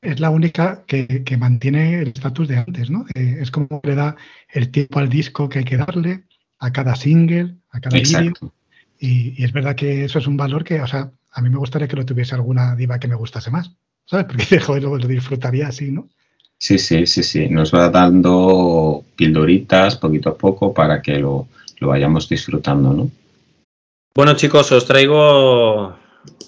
Es, 0.00 0.20
la 0.20 0.30
única 0.30 0.84
que, 0.86 1.24
mantiene 1.36 2.00
el 2.00 2.08
estatus 2.08 2.48
de 2.48 2.56
antes, 2.58 2.88
¿no? 2.88 3.04
Es 3.14 3.50
como 3.50 3.80
le 3.82 3.96
da 3.96 4.16
el 4.48 4.70
tiempo 4.70 5.00
al 5.00 5.08
disco 5.08 5.48
que 5.48 5.58
hay 5.58 5.64
que 5.64 5.76
darle, 5.76 6.22
a 6.58 6.72
cada 6.72 6.94
single, 6.96 7.54
a 7.70 7.80
cada 7.80 7.96
vídeo. 7.96 8.52
Y, 8.98 9.40
y 9.40 9.44
es 9.44 9.52
verdad 9.52 9.74
que 9.76 10.04
eso 10.04 10.18
es 10.18 10.26
un 10.26 10.36
valor 10.36 10.64
que, 10.64 10.80
o 10.80 10.86
sea, 10.86 11.10
a 11.32 11.40
mí 11.42 11.50
me 11.50 11.58
gustaría 11.58 11.88
que 11.88 11.96
lo 11.96 12.04
tuviese 12.06 12.34
alguna 12.34 12.74
diva 12.76 12.98
que 12.98 13.08
me 13.08 13.16
gustase 13.16 13.50
más, 13.50 13.70
¿sabes? 14.06 14.26
Porque 14.26 14.58
joder, 14.60 14.82
lo, 14.84 14.96
lo 14.96 15.06
disfrutaría 15.08 15.68
así, 15.68 15.90
¿no? 15.90 16.08
Sí, 16.58 16.78
sí, 16.78 17.06
sí, 17.06 17.22
sí. 17.22 17.48
Nos 17.48 17.74
va 17.74 17.90
dando 17.90 19.04
pildoritas 19.16 19.96
poquito 19.96 20.30
a 20.30 20.38
poco 20.38 20.72
para 20.72 21.02
que 21.02 21.18
lo, 21.18 21.48
lo 21.80 21.88
vayamos 21.88 22.28
disfrutando, 22.28 22.92
¿no? 22.92 23.10
Bueno, 24.14 24.34
chicos, 24.34 24.70
os 24.72 24.86
traigo 24.86 25.92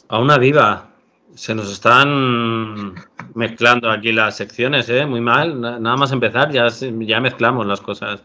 a 0.09 0.19
una 0.19 0.39
diva. 0.39 0.91
Se 1.35 1.55
nos 1.55 1.71
están 1.71 2.95
mezclando 3.35 3.91
aquí 3.91 4.13
las 4.13 4.37
secciones, 4.37 4.89
¿eh? 4.89 5.05
Muy 5.05 5.21
mal. 5.21 5.61
Na- 5.61 5.79
Nada 5.79 5.97
más 5.97 6.13
empezar, 6.13 6.51
ya, 6.51 6.69
ya 6.69 7.21
mezclamos 7.21 7.67
las 7.67 7.81
cosas. 7.83 8.23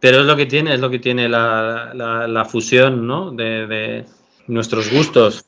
Pero 0.00 0.20
es 0.20 0.26
lo 0.26 0.36
que 0.36 0.46
tiene, 0.46 0.74
es 0.74 0.80
lo 0.80 0.90
que 0.90 0.98
tiene 0.98 1.28
la, 1.28 1.92
la- 1.94 2.28
la 2.28 2.44
fusión, 2.44 3.06
¿no? 3.06 3.30
De, 3.32 3.66
de 3.66 4.04
nuestros 4.46 4.90
gustos. 4.92 5.44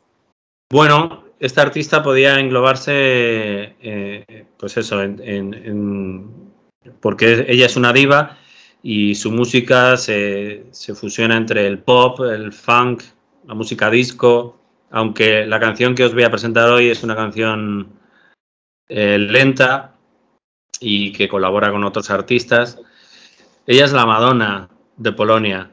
Bueno, 0.72 1.24
esta 1.38 1.62
artista 1.62 2.02
podía 2.02 2.38
englobarse, 2.38 3.74
eh, 3.80 4.46
pues 4.58 4.76
eso, 4.76 5.02
en, 5.02 5.20
en- 5.22 5.54
en 5.54 6.50
porque 7.00 7.44
ella 7.48 7.66
es 7.66 7.76
una 7.76 7.92
diva 7.92 8.38
y 8.82 9.14
su 9.14 9.30
música 9.30 9.96
se, 9.96 10.64
se 10.70 10.94
fusiona 10.94 11.36
entre 11.36 11.66
el 11.66 11.78
pop, 11.78 12.20
el 12.20 12.52
funk, 12.52 13.02
la 13.46 13.54
música 13.54 13.90
disco, 13.90 14.58
aunque 14.90 15.46
la 15.46 15.60
canción 15.60 15.94
que 15.94 16.04
os 16.04 16.14
voy 16.14 16.24
a 16.24 16.30
presentar 16.30 16.70
hoy 16.70 16.88
es 16.88 17.02
una 17.02 17.14
canción 17.14 17.88
eh, 18.88 19.18
lenta 19.18 19.94
y 20.80 21.12
que 21.12 21.28
colabora 21.28 21.70
con 21.70 21.84
otros 21.84 22.10
artistas. 22.10 22.80
Ella 23.70 23.84
es 23.84 23.92
la 23.92 24.04
Madonna 24.04 24.68
de 24.96 25.12
Polonia. 25.12 25.70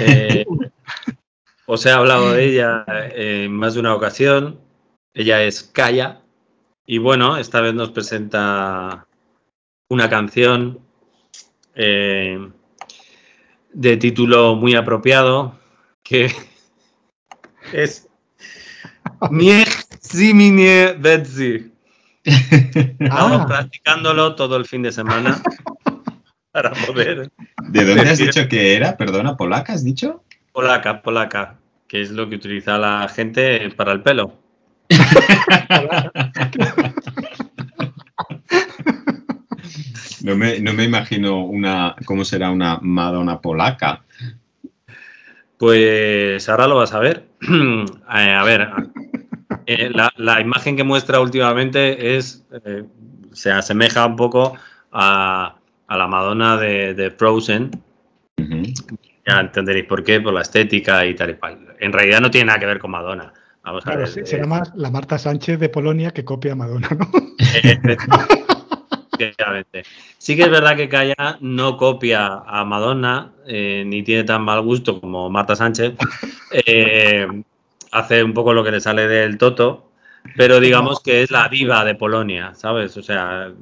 Eh, 0.00 0.46
os 1.66 1.84
he 1.84 1.90
hablado 1.90 2.34
de 2.34 2.44
ella 2.44 2.84
en 3.16 3.52
más 3.52 3.74
de 3.74 3.80
una 3.80 3.96
ocasión. 3.96 4.60
Ella 5.12 5.42
es 5.42 5.64
Kaya. 5.64 6.20
Y 6.86 6.98
bueno, 6.98 7.36
esta 7.36 7.60
vez 7.60 7.74
nos 7.74 7.90
presenta 7.90 9.08
una 9.88 10.08
canción 10.08 10.78
eh, 11.74 12.48
de 13.72 13.96
título 13.96 14.54
muy 14.54 14.76
apropiado 14.76 15.58
que 16.04 16.32
es 17.72 18.08
Niech 19.32 19.84
Ziminie 20.00 20.92
Betzi. 20.92 21.72
Estamos 22.22 23.46
practicándolo 23.46 24.36
todo 24.36 24.56
el 24.56 24.64
fin 24.64 24.82
de 24.82 24.92
semana 24.92 25.42
para 26.52 26.72
poder. 26.72 27.30
¿De 27.68 27.84
dónde 27.84 28.10
has 28.10 28.18
dicho 28.18 28.48
que 28.48 28.74
era? 28.76 28.96
Perdona, 28.96 29.36
¿polaca 29.36 29.72
has 29.72 29.84
dicho? 29.84 30.22
Polaca, 30.52 31.02
polaca, 31.02 31.58
que 31.86 32.02
es 32.02 32.10
lo 32.10 32.28
que 32.28 32.36
utiliza 32.36 32.78
la 32.78 33.08
gente 33.08 33.70
para 33.76 33.92
el 33.92 34.02
pelo. 34.02 34.38
No 40.22 40.36
me, 40.36 40.60
no 40.60 40.72
me 40.72 40.84
imagino 40.84 41.44
una, 41.44 41.94
cómo 42.04 42.24
será 42.24 42.50
una 42.50 42.78
Madonna 42.82 43.40
polaca. 43.40 44.02
Pues 45.56 46.48
ahora 46.48 46.66
lo 46.66 46.76
vas 46.76 46.92
a 46.92 46.98
ver. 46.98 47.28
Eh, 48.10 48.32
a 48.32 48.42
ver, 48.42 48.68
eh, 49.66 49.90
la, 49.94 50.10
la 50.16 50.40
imagen 50.40 50.76
que 50.76 50.82
muestra 50.82 51.20
últimamente 51.20 52.16
es 52.16 52.44
eh, 52.64 52.84
se 53.32 53.52
asemeja 53.52 54.06
un 54.06 54.16
poco 54.16 54.56
a, 54.90 55.57
a 55.88 55.96
la 55.96 56.06
Madonna 56.06 56.56
de, 56.56 56.94
de 56.94 57.10
Frozen. 57.10 57.70
Ya 59.26 59.40
entenderéis 59.40 59.86
por 59.86 60.02
qué, 60.04 60.20
por 60.20 60.32
la 60.32 60.42
estética 60.42 61.04
y 61.04 61.14
tal 61.14 61.30
y 61.30 61.34
cual. 61.34 61.58
En 61.80 61.92
realidad 61.92 62.20
no 62.20 62.30
tiene 62.30 62.46
nada 62.46 62.58
que 62.60 62.66
ver 62.66 62.78
con 62.78 62.90
Madonna. 62.92 63.32
Vamos 63.64 63.82
a 63.82 63.90
Claro, 63.90 63.98
ver. 64.00 64.08
se- 64.08 64.20
eh, 64.20 64.26
será 64.26 64.46
más 64.46 64.72
la 64.76 64.90
Marta 64.90 65.18
Sánchez 65.18 65.58
de 65.60 65.68
Polonia 65.68 66.12
que 66.12 66.24
copia 66.24 66.52
a 66.52 66.56
Madonna, 66.56 66.88
¿no? 66.98 67.10
Sí 70.18 70.36
que 70.36 70.42
es 70.42 70.50
verdad 70.50 70.76
que 70.76 70.88
Kaya 70.88 71.38
no 71.40 71.76
copia 71.76 72.42
a 72.46 72.64
Madonna, 72.64 73.32
eh, 73.46 73.82
ni 73.86 74.02
tiene 74.02 74.24
tan 74.24 74.42
mal 74.42 74.60
gusto 74.62 75.00
como 75.00 75.28
Marta 75.30 75.56
Sánchez. 75.56 75.94
Eh, 76.50 77.26
hace 77.92 78.24
un 78.24 78.32
poco 78.32 78.54
lo 78.54 78.64
que 78.64 78.70
le 78.70 78.80
sale 78.80 79.06
del 79.06 79.36
toto, 79.36 79.90
pero 80.34 80.60
digamos 80.60 81.00
que 81.00 81.22
es 81.22 81.30
la 81.30 81.46
diva 81.50 81.84
de 81.84 81.94
Polonia, 81.94 82.54
¿sabes? 82.54 82.96
O 82.96 83.02
sea, 83.02 83.52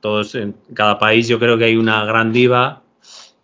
todos 0.00 0.34
en 0.34 0.54
cada 0.74 0.98
país 0.98 1.28
yo 1.28 1.38
creo 1.38 1.56
que 1.58 1.64
hay 1.64 1.76
una 1.76 2.04
gran 2.04 2.32
diva 2.32 2.82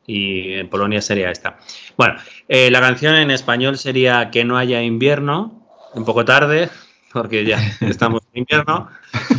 y 0.07 0.55
en 0.55 0.69
Polonia 0.69 1.01
sería 1.01 1.31
esta. 1.31 1.59
Bueno, 1.97 2.17
eh, 2.49 2.71
la 2.71 2.81
canción 2.81 3.15
en 3.15 3.31
español 3.31 3.79
sería 3.79 4.31
Que 4.31 4.45
no 4.45 4.57
haya 4.59 4.83
invierno, 4.83 5.67
un 5.95 6.05
poco 6.05 6.25
tarde, 6.25 6.69
porque 7.13 7.45
ya 7.45 7.59
estamos 7.81 8.23
en 8.33 8.41
invierno. 8.41 8.89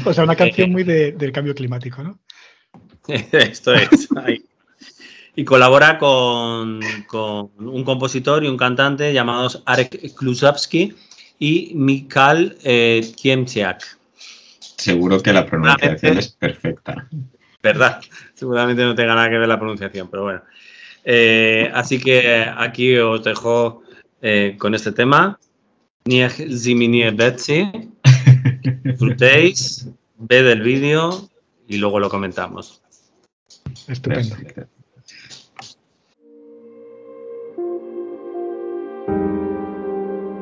O 0.06 0.14
sea, 0.14 0.24
una 0.24 0.36
canción 0.36 0.70
Eh, 0.70 0.72
muy 0.72 0.84
de- 0.84 1.12
del 1.14 1.32
cambio 1.32 1.54
climático, 1.56 2.02
¿no? 2.04 2.20
Esto 3.08 3.74
es. 3.74 4.08
ahí. 4.16 4.44
Y 5.36 5.44
colabora 5.46 5.98
con, 5.98 6.80
con 7.08 7.50
un 7.58 7.84
compositor 7.84 8.44
y 8.44 8.48
un 8.48 8.56
cantante 8.58 9.12
llamados 9.14 9.64
Arek 9.66 10.14
Klusowski 10.16 10.94
y 11.40 11.72
Mikal 11.74 12.56
eh, 12.64 13.12
Kiemciak. 13.18 13.98
Seguro 14.84 15.22
que 15.22 15.32
la 15.32 15.46
pronunciación 15.46 16.18
es 16.18 16.28
perfecta. 16.28 17.08
¿Verdad? 17.62 18.02
Seguramente 18.34 18.84
no 18.84 18.94
tenga 18.94 19.16
nada 19.16 19.30
que 19.30 19.38
ver 19.38 19.48
la 19.48 19.58
pronunciación, 19.58 20.10
pero 20.10 20.24
bueno. 20.24 20.42
Eh, 21.06 21.72
así 21.74 22.02
que 22.02 22.46
aquí 22.58 22.98
os 22.98 23.24
dejo 23.24 23.84
eh, 24.22 24.58
con 24.60 24.76
este 24.76 24.92
tema. 24.92 25.40
Niech 26.04 26.34
ziminie 26.52 27.12
Betsy. 27.12 27.72
Disfrutéis, 28.84 29.88
ved 30.18 30.48
el 30.48 30.62
vídeo 30.62 31.30
y 31.66 31.78
luego 31.78 32.02
lo 32.02 32.10
comentamos. 32.10 32.82
Estupendo. 33.88 34.36
Perfecto. 34.36 34.68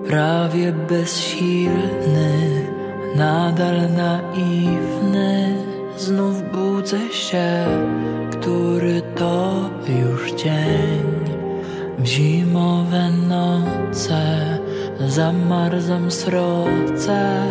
Prawie 0.08 0.72
bezsilny, 0.90 2.81
nadal 3.16 3.92
naiwny, 3.92 5.56
znów 5.98 6.52
budzę 6.52 7.10
się, 7.10 7.66
który 8.32 9.02
to 9.16 9.70
już 9.88 10.32
dzień. 10.32 11.04
W 12.00 12.06
zimowe 12.06 13.10
noce 13.30 14.58
zamarzam 15.08 16.12
sroce, 16.12 17.46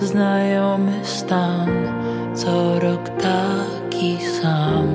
znajomy 0.00 0.92
stan, 1.02 1.68
co 2.34 2.80
rok 2.80 3.08
taki 3.08 4.18
sam. 4.42 4.88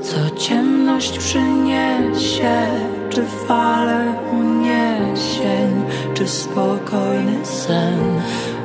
Co 0.00 0.36
ciemność 0.36 1.18
przyniesie, 1.18 2.66
czy 3.10 3.22
fale 3.48 4.14
uniesień, 4.32 5.84
czy 6.14 6.28
spokojny 6.28 7.46
sen, 7.46 8.20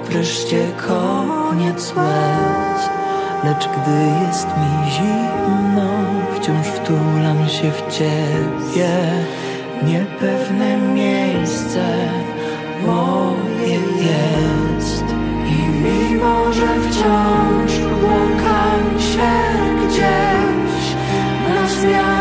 wreszcie 0.10 0.68
koniec 0.88 1.94
łez. 1.96 2.90
Lecz 3.44 3.68
gdy 3.68 4.26
jest 4.28 4.48
mi 4.48 4.92
zimno, 4.92 5.90
wciąż 6.36 6.68
wtulam 6.68 7.50
się 7.50 7.72
w 7.72 7.94
ciebie. 7.94 8.90
Niepewne 9.84 10.78
miejsce 10.78 11.86
moje 12.86 13.80
jest. 14.10 15.04
I 15.46 15.70
mimo, 15.84 16.54
że 16.54 16.68
wciąż 16.68 17.80
błąkam 18.02 19.00
się 19.00 19.32
gdzieś, 19.88 20.96
na 21.50 21.68
zmianę 21.68 22.19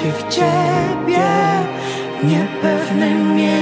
się 0.00 0.12
w 0.12 0.28
ciebie, 0.28 1.28
niepewne 2.24 3.14
miejsce 3.14 3.59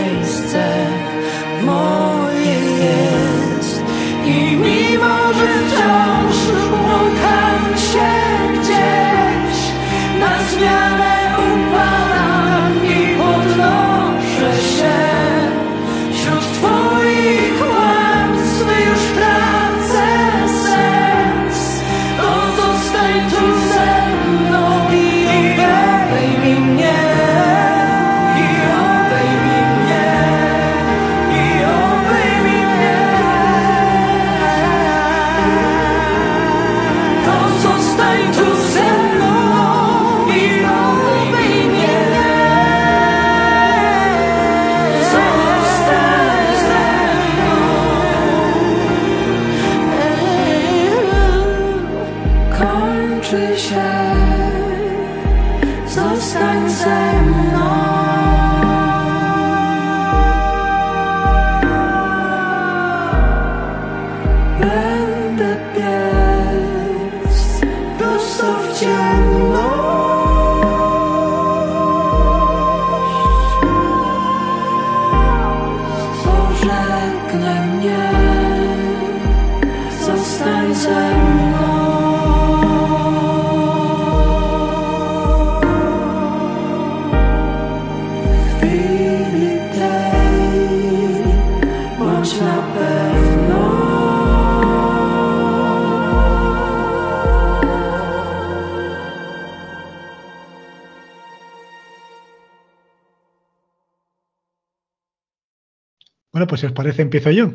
pues 106.59 106.61
si 106.61 106.67
os 106.67 106.73
parece, 106.73 107.03
empiezo 107.03 107.31
yo. 107.31 107.53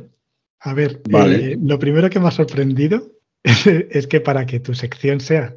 A 0.59 0.73
ver, 0.73 1.01
Vale. 1.09 1.53
eh, 1.53 1.57
lo 1.61 1.77
primero 1.77 2.09
que 2.09 2.19
me 2.19 2.27
ha 2.27 2.31
sorprendido 2.31 3.11
es 3.43 4.07
que 4.07 4.21
para 4.21 4.45
que 4.45 4.59
tu 4.59 4.73
sección 4.73 5.19
sea 5.19 5.55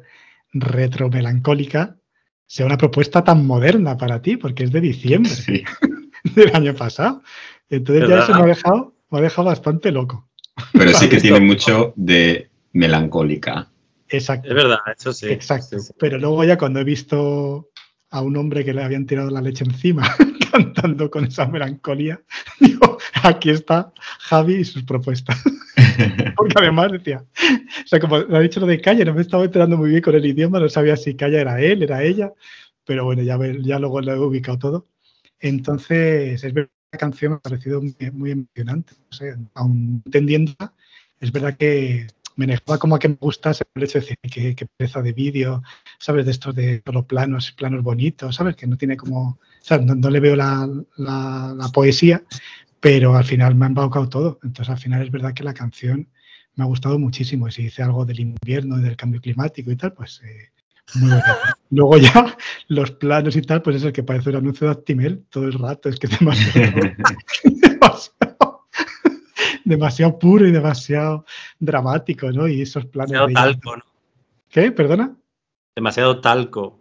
retromelancólica, 0.53 1.97
sea 2.45 2.65
una 2.65 2.77
propuesta 2.77 3.23
tan 3.23 3.45
moderna 3.45 3.97
para 3.97 4.21
ti, 4.21 4.37
porque 4.37 4.63
es 4.65 4.71
de 4.71 4.81
diciembre 4.81 5.31
Sí. 5.31 5.63
del 6.35 6.55
año 6.55 6.73
pasado. 6.75 7.21
Entonces 7.69 8.07
ya 8.07 8.19
eso 8.19 8.33
me 8.33 8.41
ha 8.43 8.45
dejado, 8.45 8.93
me 9.11 9.19
ha 9.19 9.21
dejado 9.21 9.47
bastante 9.47 9.91
loco. 9.91 10.27
Pero 10.73 10.91
sí 10.93 11.07
que 11.09 11.19
tiene 11.21 11.39
mucho 11.39 11.93
de 11.95 12.49
melancólica. 12.73 13.69
Exacto. 14.09 14.49
Es 14.49 14.55
verdad, 14.55 14.79
eso 14.97 15.13
sí. 15.13 15.27
Exacto. 15.27 15.79
Sí, 15.79 15.87
sí. 15.87 15.93
Pero 15.99 16.17
luego 16.17 16.43
ya 16.43 16.57
cuando 16.57 16.79
he 16.79 16.83
visto 16.83 17.69
a 18.09 18.21
un 18.21 18.37
hombre 18.37 18.63
que 18.63 18.73
le 18.73 18.83
habían 18.83 19.05
tirado 19.05 19.29
la 19.29 19.41
leche 19.41 19.65
encima 19.65 20.03
cantando 20.51 21.11
con 21.11 21.25
esa 21.25 21.45
melancolía, 21.47 22.21
digo, 22.59 22.96
aquí 23.27 23.49
está 23.49 23.91
Javi 24.19 24.55
y 24.55 24.65
sus 24.65 24.83
propuestas. 24.83 25.37
Porque 26.35 26.53
además 26.59 26.91
decía, 26.91 27.23
o 27.23 27.87
sea, 27.87 27.99
como 27.99 28.15
ha 28.15 28.39
dicho 28.39 28.59
lo 28.59 28.65
de 28.67 28.81
Calla, 28.81 29.05
no 29.05 29.13
me 29.13 29.21
estaba 29.21 29.43
enterando 29.45 29.77
muy 29.77 29.89
bien 29.89 30.01
con 30.01 30.15
el 30.15 30.25
idioma, 30.25 30.59
no 30.59 30.69
sabía 30.69 30.95
si 30.97 31.15
Calla 31.15 31.41
era 31.41 31.61
él, 31.61 31.83
era 31.83 32.03
ella, 32.03 32.33
pero 32.85 33.05
bueno, 33.05 33.21
ya, 33.23 33.37
ya 33.61 33.79
luego 33.79 34.01
lo 34.01 34.13
he 34.13 34.19
ubicado 34.19 34.57
todo. 34.57 34.87
Entonces, 35.39 36.43
es 36.43 36.53
verdad 36.53 36.69
que 36.69 36.89
la 36.93 36.99
canción 36.99 37.31
me 37.33 37.35
ha 37.37 37.39
parecido 37.41 37.81
muy, 37.81 37.95
muy 38.11 38.31
emocionante, 38.31 38.93
aún 39.53 40.01
entendiéndola, 40.05 40.73
es 41.19 41.31
verdad 41.31 41.55
que 41.57 42.07
me 42.35 42.45
negaba 42.45 42.77
como 42.77 42.95
a 42.95 42.99
que 42.99 43.09
me 43.09 43.17
gustase 43.19 43.63
el 43.73 43.83
hecho 43.83 43.99
de 43.99 44.01
decir 44.01 44.17
que, 44.31 44.55
que 44.55 44.65
pereza 44.77 45.01
de 45.01 45.11
vídeo, 45.13 45.63
¿sabes? 45.99 46.25
De 46.25 46.31
estos 46.31 46.53
de 46.53 46.81
solo 46.85 47.05
planos, 47.07 47.51
planos 47.51 47.81
bonitos, 47.83 48.35
¿sabes? 48.35 48.55
Que 48.55 48.67
no 48.67 48.77
tiene 48.77 48.95
como, 48.95 49.39
¿sabes? 49.61 49.85
No, 49.87 49.95
no 49.95 50.09
le 50.11 50.19
veo 50.19 50.35
la, 50.35 50.69
la- 50.97 51.55
la 51.57 51.69
poesía, 51.69 52.23
pero 52.79 53.15
al 53.15 53.23
final 53.23 53.55
me 53.55 53.65
ha 53.65 53.69
embaucado 53.69 54.09
todo. 54.09 54.39
Entonces, 54.43 54.69
al 54.71 54.79
final 54.79 55.01
es 55.01 55.11
verdad 55.11 55.33
que 55.33 55.43
la 55.43 55.53
canción 55.53 56.07
me 56.55 56.63
ha 56.63 56.67
gustado 56.67 56.99
muchísimo. 56.99 57.47
Y 57.47 57.51
si 57.51 57.63
dice 57.63 57.83
algo 57.83 58.05
del 58.05 58.19
invierno 58.19 58.77
y 58.77 58.81
del 58.81 58.97
cambio 58.97 59.21
climático 59.21 59.71
y 59.71 59.75
tal, 59.75 59.93
pues 59.93 60.21
eh, 60.23 60.51
muy 60.95 61.09
bonito. 61.09 61.27
Luego 61.69 61.97
ya 61.97 62.37
los 62.67 62.91
planos 62.91 63.35
y 63.35 63.41
tal, 63.41 63.61
pues 63.61 63.77
es 63.77 63.83
el 63.83 63.93
que 63.93 64.03
parece 64.03 64.29
un 64.29 64.37
anuncio 64.37 64.67
de 64.67 64.73
Actimel 64.73 65.25
todo 65.29 65.45
el 65.45 65.53
rato. 65.53 65.89
Es 65.89 65.99
que 65.99 66.07
es 66.07 66.19
demasiado, 66.19 66.71
demasiado, 67.43 68.67
demasiado 69.65 70.19
puro 70.19 70.47
y 70.47 70.51
demasiado 70.51 71.25
dramático, 71.59 72.31
¿no? 72.31 72.47
Y 72.47 72.61
esos 72.61 72.85
planos 72.85 73.11
Demasiado 73.11 73.27
de... 73.27 73.53
talco, 73.53 73.77
¿no? 73.77 73.83
¿Qué? 74.49 74.71
¿Perdona? 74.71 75.15
Demasiado 75.75 76.21
talco. 76.21 76.79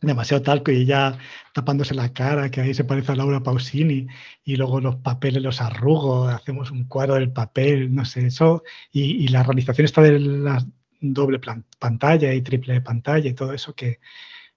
Demasiado 0.00 0.42
talco 0.42 0.70
y 0.70 0.82
ella 0.82 1.18
tapándose 1.52 1.94
la 1.94 2.12
cara, 2.12 2.50
que 2.50 2.60
ahí 2.60 2.74
se 2.74 2.84
parece 2.84 3.12
a 3.12 3.16
Laura 3.16 3.42
Pausini, 3.42 4.06
y 4.44 4.56
luego 4.56 4.80
los 4.80 4.96
papeles 4.96 5.42
los 5.42 5.60
arrugo, 5.60 6.28
hacemos 6.28 6.70
un 6.70 6.84
cuadro 6.84 7.14
del 7.14 7.32
papel, 7.32 7.94
no 7.94 8.04
sé, 8.04 8.26
eso, 8.26 8.62
y, 8.92 9.24
y 9.24 9.28
la 9.28 9.42
realización 9.42 9.84
está 9.84 10.02
de 10.02 10.18
la 10.18 10.64
doble 11.00 11.40
pantalla 11.78 12.32
y 12.34 12.42
triple 12.42 12.80
pantalla 12.80 13.28
y 13.28 13.34
todo 13.34 13.52
eso 13.52 13.74
que, 13.74 14.00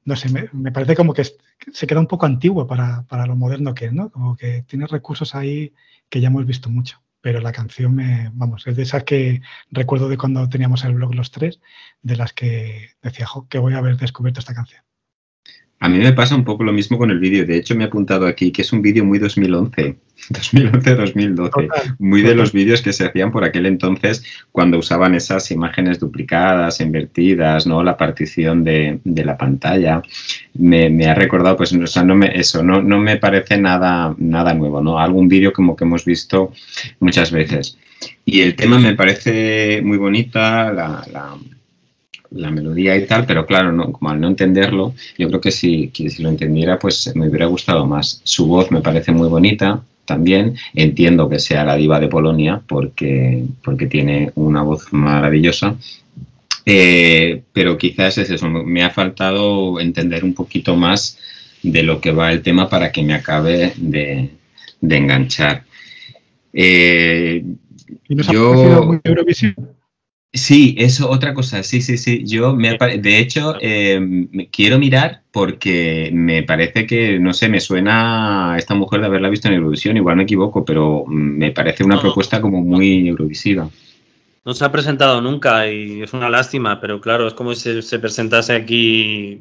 no 0.05 0.15
sé, 0.15 0.29
me, 0.53 0.71
parece 0.71 0.95
como 0.95 1.13
que 1.13 1.23
se 1.23 1.87
queda 1.87 1.99
un 1.99 2.07
poco 2.07 2.25
antiguo 2.25 2.67
para, 2.67 3.03
para 3.03 3.25
lo 3.25 3.35
moderno 3.35 3.73
que 3.73 3.85
es, 3.85 3.93
¿no? 3.93 4.09
Como 4.11 4.35
que 4.35 4.63
tiene 4.63 4.87
recursos 4.87 5.35
ahí 5.35 5.73
que 6.09 6.21
ya 6.21 6.27
hemos 6.27 6.45
visto 6.45 6.69
mucho. 6.69 7.01
Pero 7.21 7.39
la 7.39 7.53
canción 7.53 7.95
me, 7.95 8.29
vamos, 8.33 8.67
es 8.67 8.75
de 8.75 8.83
esas 8.83 9.05
que 9.05 9.41
recuerdo 9.71 10.09
de 10.09 10.17
cuando 10.17 10.49
teníamos 10.49 10.83
el 10.83 10.95
blog 10.95 11.15
los 11.15 11.31
tres, 11.31 11.61
de 12.01 12.17
las 12.17 12.33
que 12.33 12.89
decía, 13.01 13.25
jo, 13.25 13.47
que 13.47 13.59
voy 13.59 13.73
a 13.73 13.77
haber 13.77 13.95
descubierto 13.97 14.41
esta 14.41 14.53
canción. 14.53 14.83
A 15.83 15.89
mí 15.89 15.97
me 15.97 16.13
pasa 16.13 16.33
un 16.35 16.45
poco 16.45 16.63
lo 16.63 16.71
mismo 16.71 16.97
con 16.97 17.11
el 17.11 17.19
vídeo. 17.19 17.45
De 17.45 17.57
hecho, 17.57 17.75
me 17.75 17.83
he 17.83 17.87
apuntado 17.87 18.25
aquí 18.25 18.53
que 18.53 18.61
es 18.61 18.71
un 18.71 18.81
vídeo 18.81 19.03
muy 19.03 19.19
2011. 19.19 19.97
2011-2012. 20.29 21.35
Total. 21.51 21.95
Muy 21.99 22.21
de 22.21 22.35
los 22.35 22.53
vídeos 22.53 22.81
que 22.81 22.93
se 22.93 23.05
hacían 23.05 23.33
por 23.33 23.43
aquel 23.43 23.65
entonces 23.65 24.23
cuando 24.53 24.77
usaban 24.77 25.13
esas 25.13 25.51
imágenes 25.51 25.99
duplicadas, 25.99 26.79
invertidas, 26.79 27.67
¿no? 27.67 27.83
La 27.83 27.97
partición 27.97 28.63
de, 28.63 28.99
de 29.03 29.25
la 29.25 29.37
pantalla. 29.37 30.01
Me, 30.53 30.89
me 30.89 31.07
ha 31.07 31.15
recordado, 31.15 31.57
pues, 31.57 31.73
o 31.73 31.87
sea, 31.87 32.03
no 32.05 32.15
me, 32.15 32.31
eso, 32.39 32.63
no, 32.63 32.81
no 32.81 32.97
me 32.99 33.17
parece 33.17 33.57
nada, 33.57 34.15
nada 34.17 34.53
nuevo, 34.53 34.81
¿no? 34.81 34.99
Algún 34.99 35.27
vídeo 35.27 35.51
como 35.51 35.75
que 35.75 35.83
hemos 35.83 36.05
visto 36.05 36.53
muchas 37.01 37.29
veces. 37.31 37.77
Y 38.23 38.39
el 38.39 38.55
tema 38.55 38.79
me 38.79 38.95
parece 38.95 39.81
muy 39.83 39.97
bonita, 39.97 40.71
la, 40.71 41.05
la- 41.11 41.35
la 42.35 42.51
melodía 42.51 42.95
y 42.97 43.05
tal, 43.05 43.25
pero 43.25 43.45
claro, 43.45 43.71
no, 43.71 43.91
como 43.91 44.09
al 44.09 44.19
no 44.19 44.27
entenderlo, 44.27 44.93
yo 45.17 45.27
creo 45.29 45.41
que 45.41 45.51
si, 45.51 45.89
que 45.89 46.09
si 46.09 46.23
lo 46.23 46.29
entendiera, 46.29 46.79
pues 46.79 47.13
me 47.15 47.27
hubiera 47.29 47.45
gustado 47.47 47.85
más. 47.85 48.21
Su 48.23 48.47
voz 48.47 48.71
me 48.71 48.81
parece 48.81 49.11
muy 49.11 49.29
bonita 49.29 49.83
también. 50.05 50.55
Entiendo 50.73 51.29
que 51.29 51.39
sea 51.39 51.63
la 51.63 51.75
diva 51.75 51.99
de 51.99 52.07
Polonia 52.07 52.61
porque, 52.67 53.43
porque 53.63 53.87
tiene 53.87 54.31
una 54.35 54.63
voz 54.63 54.91
maravillosa. 54.91 55.75
Eh, 56.65 57.43
pero 57.51 57.77
quizás 57.77 58.17
es 58.17 58.29
eso, 58.29 58.47
me 58.49 58.83
ha 58.83 58.89
faltado 58.89 59.79
entender 59.81 60.23
un 60.23 60.33
poquito 60.33 60.75
más 60.75 61.17
de 61.61 61.83
lo 61.83 61.99
que 61.99 62.11
va 62.11 62.31
el 62.31 62.41
tema 62.41 62.69
para 62.69 62.91
que 62.91 63.03
me 63.03 63.13
acabe 63.13 63.73
de, 63.77 64.29
de 64.81 64.97
enganchar. 64.97 65.63
Eh, 66.53 67.43
¿Y 68.07 68.15
nos 68.15 68.29
ha 68.29 68.33
Yo- 68.33 68.83
muy 68.85 68.99
Eurovisión? 69.03 69.55
Sí, 70.35 70.73
eso, 70.79 71.11
otra 71.11 71.35
cosa, 71.35 71.61
sí, 71.61 71.79
sí, 71.81 71.95
sí. 71.95 72.23
Yo, 72.25 72.55
me, 72.55 72.75
de 72.75 73.19
hecho, 73.19 73.55
eh, 73.61 73.99
me- 73.99 74.49
quiero 74.49 74.79
mirar 74.79 75.21
porque 75.31 76.09
me 76.11 76.41
parece 76.41 76.87
que, 76.87 77.19
no 77.19 77.33
sé, 77.33 77.49
me 77.49 77.59
suena 77.59 78.53
a 78.53 78.57
esta 78.57 78.73
mujer 78.73 79.01
de 79.01 79.07
haberla 79.07 79.29
visto 79.29 79.47
en 79.47 79.53
Eurovisión, 79.55 79.95
igual 79.95 80.15
me 80.15 80.23
equivoco, 80.23 80.65
pero 80.65 81.05
me 81.07 81.51
parece 81.51 81.83
una 81.83 81.95
No. 81.95 82.01
propuesta 82.01 82.41
como 82.41 82.63
muy 82.63 83.07
eurovisiva. 83.07 83.69
No 84.43 84.53
se 84.55 84.65
ha 84.65 84.71
presentado 84.71 85.21
nunca 85.21 85.69
y 85.71 86.01
es 86.01 86.13
una 86.13 86.29
lástima, 86.31 86.81
pero 86.81 86.99
claro, 86.99 87.27
es 87.27 87.33
como 87.35 87.53
si 87.53 87.61
se, 87.61 87.81
se 87.83 87.99
presentase 87.99 88.53
aquí 88.55 89.39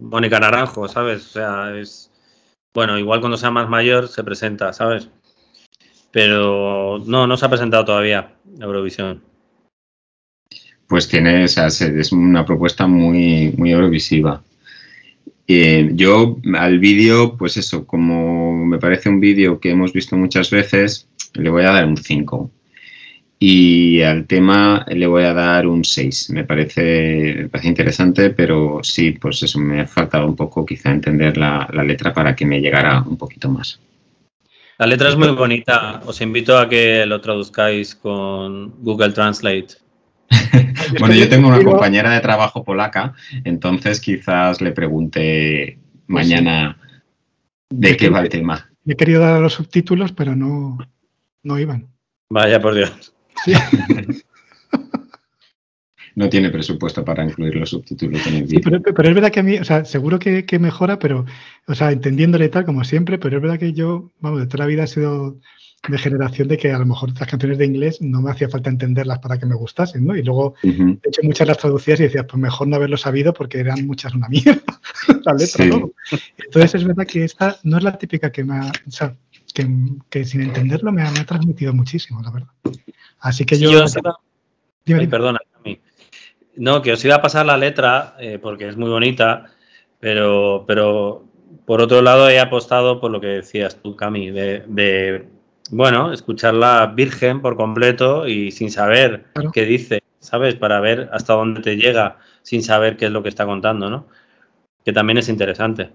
Mónica 0.00 0.40
Naranjo, 0.40 0.88
¿sabes? 0.88 1.26
O 1.26 1.28
sea, 1.30 1.78
es. 1.78 2.10
Bueno, 2.72 2.98
igual 2.98 3.20
cuando 3.20 3.36
sea 3.36 3.50
más 3.50 3.68
mayor 3.68 4.08
se 4.08 4.24
presenta, 4.24 4.72
¿sabes? 4.72 5.08
pero 6.12 6.98
no, 7.06 7.26
no 7.26 7.36
se 7.36 7.46
ha 7.46 7.48
presentado 7.48 7.84
todavía 7.84 8.32
Eurovisión. 8.60 9.22
Pues 10.90 11.08
tiene, 11.08 11.44
o 11.44 11.48
sea, 11.48 11.70
se- 11.70 11.98
es 12.00 12.10
una 12.10 12.44
propuesta 12.44 12.88
muy, 12.88 13.54
muy 13.56 13.70
eurovisiva. 13.70 14.42
Eh, 15.46 15.90
yo 15.94 16.36
al 16.54 16.80
vídeo, 16.80 17.36
pues 17.36 17.56
eso, 17.56 17.86
como 17.86 18.66
me 18.66 18.78
parece 18.78 19.08
un 19.08 19.20
vídeo 19.20 19.60
que 19.60 19.70
hemos 19.70 19.92
visto 19.92 20.16
muchas 20.16 20.50
veces, 20.50 21.08
le 21.34 21.48
voy 21.48 21.62
a 21.62 21.70
dar 21.70 21.86
un 21.86 21.96
5. 21.96 22.50
Y 23.38 24.02
al 24.02 24.26
tema 24.26 24.84
le 24.88 25.06
voy 25.06 25.22
a 25.22 25.32
dar 25.32 25.68
un 25.68 25.84
6. 25.84 26.28
Me 26.30 26.42
parece, 26.44 27.36
me 27.42 27.48
parece 27.48 27.68
interesante, 27.68 28.30
pero 28.30 28.80
sí, 28.82 29.12
pues 29.12 29.42
eso, 29.44 29.60
me 29.60 29.82
ha 29.82 29.86
faltado 29.86 30.26
un 30.26 30.34
poco 30.36 30.66
quizá 30.66 30.90
entender 30.90 31.36
la, 31.38 31.68
la 31.72 31.84
letra 31.84 32.12
para 32.12 32.34
que 32.34 32.44
me 32.44 32.60
llegara 32.60 33.00
un 33.02 33.16
poquito 33.16 33.48
más. 33.48 33.78
La 34.76 34.86
letra 34.86 35.08
es 35.08 35.16
muy 35.16 35.28
bonita. 35.28 36.02
Os 36.04 36.20
invito 36.20 36.58
a 36.58 36.68
que 36.68 37.06
lo 37.06 37.20
traduzcáis 37.20 37.94
con 37.94 38.74
Google 38.82 39.12
Translate. 39.12 39.68
Bueno, 40.98 41.14
yo 41.14 41.28
tengo 41.28 41.46
una 41.48 41.62
compañera 41.62 42.10
de 42.12 42.20
trabajo 42.20 42.64
polaca, 42.64 43.14
entonces 43.44 44.00
quizás 44.00 44.60
le 44.60 44.72
pregunte 44.72 45.78
mañana 46.08 46.78
de 47.68 47.96
qué 47.96 48.08
va 48.08 48.20
el 48.20 48.28
tema. 48.28 48.68
He 48.86 48.96
querido 48.96 49.20
dar 49.20 49.40
los 49.40 49.52
subtítulos, 49.54 50.10
pero 50.12 50.34
no, 50.34 50.78
no 51.44 51.58
iban. 51.60 51.86
Vaya 52.28 52.60
por 52.60 52.74
Dios. 52.74 53.14
Sí. 53.44 53.52
No 56.16 56.28
tiene 56.28 56.50
presupuesto 56.50 57.04
para 57.04 57.24
incluir 57.24 57.54
los 57.54 57.70
subtítulos 57.70 58.26
en 58.26 58.34
el 58.34 58.48
Sí, 58.48 58.56
vídeo. 58.56 58.80
pero, 58.82 58.94
pero 58.94 59.08
es 59.08 59.14
verdad 59.14 59.30
que 59.30 59.40
a 59.40 59.42
mí, 59.44 59.58
o 59.58 59.64
sea, 59.64 59.84
seguro 59.84 60.18
que, 60.18 60.44
que 60.44 60.58
mejora, 60.58 60.98
pero, 60.98 61.24
o 61.68 61.74
sea, 61.74 61.92
entendiéndole 61.92 62.48
tal 62.48 62.64
como 62.64 62.82
siempre, 62.84 63.16
pero 63.16 63.36
es 63.36 63.42
verdad 63.42 63.58
que 63.60 63.72
yo, 63.72 64.10
vamos, 64.18 64.40
de 64.40 64.46
toda 64.46 64.64
la 64.64 64.68
vida 64.68 64.84
he 64.84 64.88
sido 64.88 65.38
de 65.88 65.98
generación 65.98 66.46
de 66.48 66.58
que 66.58 66.70
a 66.72 66.78
lo 66.78 66.84
mejor 66.84 67.10
las 67.18 67.28
canciones 67.28 67.56
de 67.58 67.64
inglés 67.64 68.02
no 68.02 68.20
me 68.20 68.30
hacía 68.30 68.48
falta 68.50 68.68
entenderlas 68.68 69.18
para 69.18 69.38
que 69.38 69.46
me 69.46 69.54
gustasen, 69.54 70.04
¿no? 70.04 70.14
Y 70.14 70.22
luego, 70.22 70.54
Ujú. 70.62 70.84
de 71.02 71.08
hecho, 71.08 71.22
muchas 71.22 71.48
las 71.48 71.56
traducías 71.58 71.98
y 72.00 72.04
decías, 72.04 72.26
pues 72.28 72.40
mejor 72.40 72.68
no 72.68 72.76
haberlo 72.76 72.98
sabido 72.98 73.32
porque 73.32 73.60
eran 73.60 73.86
muchas 73.86 74.14
una 74.14 74.28
mierda, 74.30 74.62
la 75.24 75.32
letra, 75.32 75.64
Sí. 75.64 75.70
¿no? 75.70 75.90
Entonces 76.44 76.74
es 76.74 76.84
verdad 76.84 77.06
que 77.06 77.24
esta 77.24 77.56
no 77.62 77.78
es 77.78 77.82
la 77.84 77.96
típica 77.96 78.30
que 78.30 78.44
me 78.44 78.56
ha, 78.56 78.72
o 78.86 78.90
sea, 78.90 79.16
que, 79.54 79.66
que 80.10 80.24
sin 80.24 80.42
entenderlo 80.42 80.92
me 80.92 81.02
ha, 81.02 81.10
me 81.12 81.20
ha 81.20 81.24
transmitido 81.26 81.72
muchísimo, 81.72 82.20
la 82.22 82.30
verdad. 82.30 82.50
Así 83.20 83.44
que 83.46 83.56
Sí, 83.56 83.62
yo... 83.64 83.70
yo 83.72 83.84
os 83.84 83.96
iba- 83.96 84.18
dime, 84.84 85.00
Ay, 85.00 85.06
dime. 85.06 85.10
perdona, 85.10 85.38
Cami. 85.54 85.80
No, 86.56 86.82
que 86.82 86.92
os 86.92 87.04
iba 87.04 87.14
a 87.14 87.22
pasar 87.22 87.46
la 87.46 87.56
letra 87.56 88.16
eh, 88.20 88.38
porque 88.40 88.68
es 88.68 88.76
muy 88.76 88.90
bonita, 88.90 89.46
pero, 89.98 90.64
pero 90.68 91.24
por 91.64 91.80
otro 91.80 92.02
lado 92.02 92.28
he 92.28 92.38
apostado 92.38 93.00
por 93.00 93.10
lo 93.10 93.20
que 93.20 93.28
decías 93.28 93.80
tú, 93.82 93.96
Cami, 93.96 94.30
de, 94.30 94.64
de, 94.68 95.26
bueno, 95.70 96.12
escucharla 96.12 96.86
virgen 96.86 97.40
por 97.40 97.56
completo 97.56 98.26
y 98.28 98.50
sin 98.50 98.70
saber 98.70 99.26
Claro. 99.34 99.50
qué 99.52 99.64
dice, 99.64 100.02
¿sabes? 100.18 100.54
Para 100.56 100.80
ver 100.80 101.08
hasta 101.12 101.34
dónde 101.34 101.60
te 101.60 101.76
llega 101.76 102.18
sin 102.42 102.62
saber 102.62 102.96
qué 102.96 103.06
es 103.06 103.12
lo 103.12 103.22
que 103.22 103.28
está 103.28 103.46
contando, 103.46 103.88
¿no? 103.90 104.06
Que 104.84 104.92
también 104.92 105.18
es 105.18 105.28
interesante. 105.28 105.92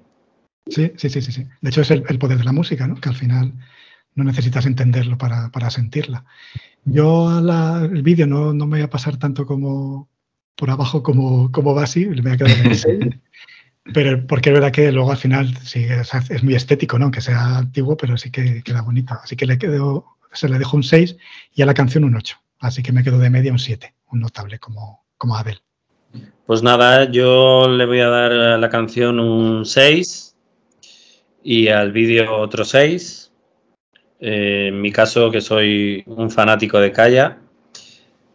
Sí, 0.67 0.91
sí, 0.97 1.09
sí, 1.09 1.21
sí, 1.21 1.31
sí. 1.31 1.47
De 1.61 1.69
hecho, 1.69 1.81
es 1.81 1.91
el, 1.91 2.03
el 2.07 2.17
poder 2.19 2.37
de 2.37 2.43
la 2.43 2.51
música, 2.51 2.87
¿no? 2.87 2.95
Que 2.95 3.09
al 3.09 3.15
final 3.15 3.53
no 4.15 4.23
necesitas 4.23 4.65
entenderlo 4.65 5.17
para, 5.17 5.49
para 5.51 5.69
sentirla. 5.69 6.25
Yo 6.85 7.41
la- 7.41 7.83
el 7.91 8.01
vídeo 8.03 8.27
no, 8.27 8.53
no 8.53 8.65
me 8.67 8.77
voy 8.77 8.81
a 8.85 8.89
pasar 8.89 9.17
tanto 9.17 9.45
como 9.45 10.09
por 10.55 10.69
abajo 10.69 11.03
como, 11.03 11.51
como 11.51 11.75
va 11.75 11.83
así, 11.83 12.05
me 12.05 12.21
voy 12.21 12.31
a 12.31 12.37
quedar 12.37 12.51
en 12.51 12.65
el 12.67 12.75
6. 12.77 12.99
Pero 13.93 14.25
porque 14.25 14.49
es 14.49 14.53
verdad 14.53 14.71
que 14.71 14.91
luego 14.91 15.11
al 15.11 15.17
final 15.17 15.55
sí 15.63 15.85
es, 15.85 16.43
muy 16.43 16.55
estético, 16.55 16.97
¿no? 16.97 17.05
Aunque 17.05 17.21
sea 17.21 17.57
antiguo, 17.57 17.95
pero 17.95 18.17
sí 18.17 18.31
que 18.31 18.63
queda 18.63 18.81
bonito. 18.81 19.13
Así 19.23 19.35
que 19.35 19.45
le 19.45 19.59
quedo, 19.59 20.05
se 20.33 20.49
le 20.49 20.57
dejo 20.57 20.75
un 20.75 20.83
6 20.83 21.15
y 21.53 21.61
a 21.61 21.65
la 21.65 21.73
canción 21.73 22.03
un 22.03 22.15
8. 22.15 22.37
Así 22.59 22.81
que 22.81 22.91
me 22.91 23.03
quedo 23.03 23.19
de 23.19 23.29
media 23.29 23.51
un 23.51 23.59
7, 23.59 23.93
un 24.11 24.21
notable 24.21 24.57
como, 24.57 25.05
como 25.17 25.37
Adele. 25.37 25.61
Pues 26.47 26.63
nada, 26.63 27.11
yo 27.11 27.67
le 27.67 27.85
voy 27.85 27.99
a 27.99 28.09
dar 28.09 28.31
a 28.31 28.57
la 28.57 28.69
canción 28.69 29.19
un 29.19 29.65
6 29.65 30.35
y 31.43 31.67
al 31.67 31.91
vídeo 31.91 32.37
otro 32.37 32.65
6. 32.65 33.31
Eh, 34.19 34.67
en 34.69 34.81
mi 34.81 34.91
caso, 34.91 35.29
que 35.29 35.41
soy 35.41 36.03
un 36.07 36.31
fanático 36.31 36.79
de 36.79 36.91
Kaya, 36.91 37.37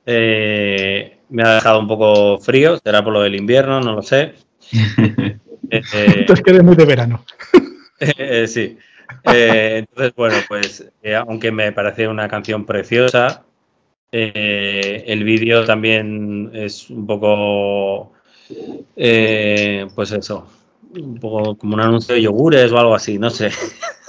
eh, 0.07 1.19
me 1.29 1.43
ha 1.43 1.55
dejado 1.55 1.81
un 1.81 1.89
poco 1.89 2.39
frío, 2.39 2.79
será 2.79 3.03
por 3.03 3.13
lo 3.13 3.23
del 3.23 3.35
invierno, 3.35 3.81
no 3.81 3.95
lo 3.95 4.03
sé. 4.03 4.35
Eh, 5.73 5.83
eh, 5.95 6.15
Entonces 6.17 6.45
quedé 6.45 6.63
muy 6.65 6.75
de 6.75 6.85
verano. 6.85 7.25
eh, 8.01 8.49
sí. 8.49 8.77
Eh, 9.25 9.79
entonces, 9.79 10.15
bueno, 10.17 10.37
pues 10.49 10.91
eh, 11.03 11.15
aunque 11.15 11.53
me 11.53 11.73
parece 11.73 12.09
una 12.09 12.29
canción 12.29 12.65
preciosa, 12.65 13.45
eh, 14.13 15.05
el 15.07 15.25
vídeo 15.25 15.65
también 15.65 16.51
es 16.55 16.91
un 16.91 17.07
poco, 17.07 18.13
pues 19.95 20.13
eso, 20.13 20.47
un 20.95 21.19
poco 21.21 21.57
como 21.57 21.75
un 21.75 21.81
anuncio 21.81 22.15
de 22.15 22.23
yogures 22.23 22.73
o 22.73 22.79
algo 22.79 22.95
así, 22.95 23.19
no 23.19 23.31
sé, 23.31 23.51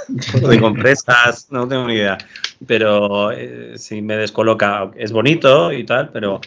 de 0.47 0.59
compresas, 0.59 1.47
no 1.51 1.67
tengo 1.67 1.87
ni 1.87 1.95
idea. 1.95 2.17
Pero 2.65 3.29
sí 3.75 4.01
me 4.01 4.17
descoloca, 4.17 4.91
es 4.95 5.11
bonito 5.11 5.71
y 5.71 5.83
tal, 5.85 6.09
pero, 6.11 6.41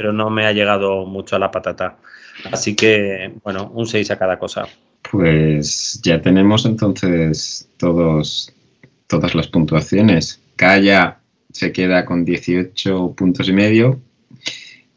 pero 0.00 0.14
no 0.14 0.30
me 0.30 0.46
ha 0.46 0.52
llegado 0.52 1.04
mucho 1.04 1.36
a 1.36 1.38
la 1.38 1.50
patata. 1.50 1.98
Así 2.50 2.74
que, 2.74 3.34
bueno, 3.44 3.70
un 3.74 3.86
6 3.86 4.10
a 4.12 4.18
cada 4.18 4.38
cosa. 4.38 4.66
Pues 5.10 6.00
ya 6.02 6.22
tenemos 6.22 6.64
entonces 6.64 7.68
todos, 7.76 8.50
todas 9.06 9.34
las 9.34 9.48
puntuaciones. 9.48 10.40
Calla 10.56 11.18
se 11.52 11.70
queda 11.70 12.06
con 12.06 12.24
18 12.24 13.12
puntos 13.14 13.46
y 13.50 13.52
medio, 13.52 14.00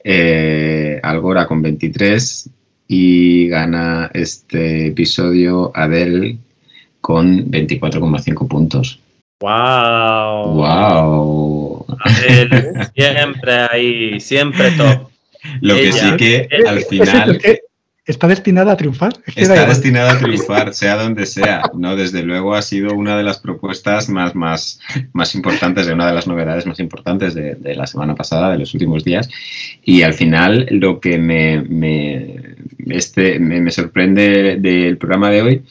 eh, 0.05 1.01
Algora 1.03 1.47
con 1.47 1.61
23 1.61 2.49
y 2.87 3.49
gana 3.49 4.09
este 4.13 4.87
episodio 4.87 5.73
Adele 5.75 6.37
con 7.01 7.51
24,5 7.51 8.47
puntos. 8.47 9.01
¡Wow! 9.43 10.53
¡Wow! 10.53 11.85
Siempre 12.95 13.53
ahí, 13.69 14.19
siempre 14.21 14.71
top. 14.71 15.09
Lo 15.59 15.75
que 15.75 15.89
Ella. 15.89 16.11
sí 16.11 16.15
que 16.15 16.47
al 16.65 16.77
Es 16.77 16.87
final 16.87 17.37
que 17.39 17.59
está 18.05 18.29
destinada 18.29 18.71
a 18.71 18.77
triunfar. 18.77 19.11
Es 19.25 19.35
que 19.35 19.45
da 19.45 19.55
Está 19.55 19.67
destinada 19.67 20.13
a 20.13 20.19
triunfar, 20.19 20.73
sea 20.73 20.95
donde 20.95 21.25
sea. 21.25 21.63
No, 21.73 21.97
desde 21.97 22.23
luego 22.23 22.55
ha 22.55 22.61
sido 22.61 22.93
una 22.93 23.17
de 23.17 23.23
las 23.23 23.39
propuestas 23.39 24.07
más, 24.07 24.33
más, 24.33 24.79
más 25.11 25.35
importantes, 25.35 25.87
de 25.87 25.93
una 25.93 26.07
de 26.07 26.13
las 26.13 26.25
novedades 26.25 26.65
más 26.65 26.79
importantes 26.79 27.33
de, 27.33 27.55
de 27.55 27.75
la 27.75 27.85
semana 27.85 28.15
pasada, 28.15 28.49
de 28.49 28.59
los 28.59 28.73
últimos 28.73 29.03
días. 29.03 29.27
Y 29.83 30.03
al 30.03 30.13
final, 30.13 30.67
lo 30.69 31.01
que 31.01 31.17
me, 31.17 31.61
me, 31.63 32.55
este, 32.87 33.39
me, 33.39 33.59
me 33.59 33.71
sorprende 33.71 34.55
del 34.55 34.97
programa 34.97 35.31
de 35.31 35.41
hoy 35.41 35.63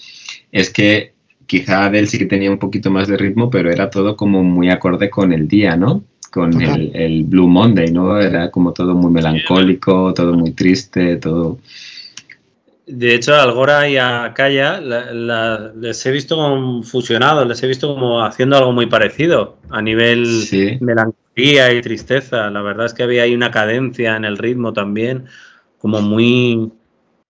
es 0.50 0.68
que 0.68 1.11
quizá 1.52 1.84
Adele 1.84 2.06
sí 2.06 2.16
que 2.18 2.24
tenía 2.24 2.50
un 2.50 2.56
poquito 2.58 2.90
más 2.90 3.08
de 3.08 3.18
ritmo, 3.18 3.50
pero 3.50 3.70
era 3.70 3.90
todo 3.90 4.16
como 4.16 4.42
muy 4.42 4.70
acorde 4.70 5.10
con 5.10 5.34
el 5.34 5.46
día, 5.46 5.76
¿no? 5.76 6.02
Con 6.30 6.58
el, 6.62 6.90
el 6.96 7.24
Blue 7.24 7.46
Monday, 7.46 7.92
¿no? 7.92 8.18
Era 8.18 8.50
como 8.50 8.72
todo 8.72 8.94
muy 8.94 9.12
melancólico, 9.12 10.14
todo 10.14 10.32
muy 10.32 10.52
triste, 10.52 11.16
todo. 11.16 11.58
De 12.86 13.14
hecho, 13.14 13.34
a 13.34 13.42
Algora 13.42 13.86
y 13.86 13.98
a 13.98 14.32
Kaya 14.34 14.80
la- 14.80 15.12
la- 15.12 15.72
les 15.78 16.06
he 16.06 16.10
visto 16.10 16.36
como 16.36 16.82
fusionados, 16.82 17.46
les 17.46 17.62
he 17.62 17.66
visto 17.66 17.92
como 17.94 18.22
haciendo 18.24 18.56
algo 18.56 18.72
muy 18.72 18.86
parecido 18.86 19.58
a 19.68 19.82
nivel 19.82 20.24
Sí. 20.26 20.78
melancolía 20.80 21.70
y 21.74 21.82
tristeza. 21.82 22.48
La 22.50 22.62
verdad 22.62 22.86
es 22.86 22.94
que 22.94 23.02
había 23.02 23.24
ahí 23.24 23.34
una 23.34 23.50
cadencia 23.50 24.16
en 24.16 24.24
el 24.24 24.38
ritmo 24.38 24.72
también, 24.72 25.26
como 25.78 26.00
muy, 26.00 26.72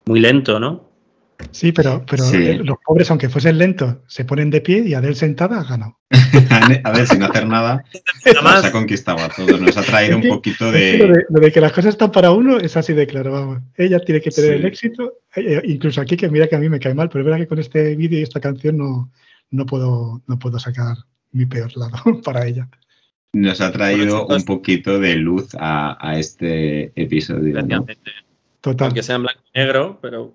muy 0.06 0.20
lento, 0.20 0.60
¿no? 0.60 0.91
Sí, 1.50 1.72
pero, 1.72 2.04
pero 2.08 2.24
Sí. 2.24 2.36
eh, 2.36 2.60
los 2.62 2.76
pobres, 2.84 3.10
aunque 3.10 3.28
fuesen 3.28 3.58
lentos, 3.58 3.96
se 4.06 4.24
ponen 4.24 4.50
de 4.50 4.60
pie 4.60 4.84
y 4.86 4.94
Adel 4.94 5.14
sentada 5.16 5.60
ha 5.60 5.64
ganado. 5.64 5.98
A 6.84 6.90
ver, 6.92 7.06
sin 7.06 7.22
hacer 7.22 7.46
nada, 7.46 7.84
nos 8.42 8.64
ha 8.64 8.72
conquistado 8.72 9.18
a 9.18 9.28
todos, 9.28 9.60
nos 9.60 9.76
ha 9.76 9.82
traído 9.82 10.16
un 10.18 10.28
poquito 10.28 10.66
Lo 10.66 10.72
de... 10.72 10.80
de, 10.98 11.24
lo 11.28 11.40
de 11.40 11.52
que 11.52 11.60
las 11.60 11.72
cosas 11.72 11.90
están 11.94 12.12
para 12.12 12.30
uno 12.32 12.58
es 12.58 12.76
así 12.76 12.92
de 12.92 13.06
claro, 13.06 13.32
vamos. 13.32 13.58
Ella 13.76 13.98
tiene 14.00 14.20
que 14.20 14.30
tener 14.30 14.50
Sí. 14.52 14.56
el 14.56 14.64
éxito. 14.66 15.12
eh, 15.36 15.54
eh, 15.56 15.62
incluso 15.64 16.00
aquí, 16.00 16.16
que 16.16 16.28
mira 16.28 16.46
que 16.48 16.56
a 16.56 16.58
mí 16.58 16.68
me 16.68 16.78
cae 16.80 16.94
mal, 16.94 17.08
pero 17.08 17.20
es 17.20 17.24
verdad 17.26 17.38
que 17.40 17.48
con 17.48 17.58
este 17.58 17.96
vídeo 17.96 18.18
y 18.18 18.22
esta 18.22 18.40
canción 18.40 18.76
no, 18.78 19.10
no, 19.50 19.66
puedo, 19.66 20.22
no 20.26 20.38
puedo 20.38 20.58
sacar 20.58 20.96
mi 21.32 21.46
peor 21.46 21.74
lado 21.76 21.92
para 22.24 22.46
ella. 22.46 22.68
Nos 23.34 23.60
ha 23.62 23.72
traído 23.72 24.26
Bueno, 24.26 24.36
un 24.36 24.44
poquito 24.44 24.98
de 25.00 25.14
luz 25.16 25.54
a, 25.58 25.96
a 26.06 26.18
este 26.18 26.92
episodio. 27.00 27.62
¿no? 27.62 27.86
Total. 28.60 28.86
Aunque 28.88 29.02
sea 29.02 29.16
en 29.16 29.22
blanco 29.22 29.40
y 29.54 29.58
negro, 29.58 29.98
pero. 30.02 30.34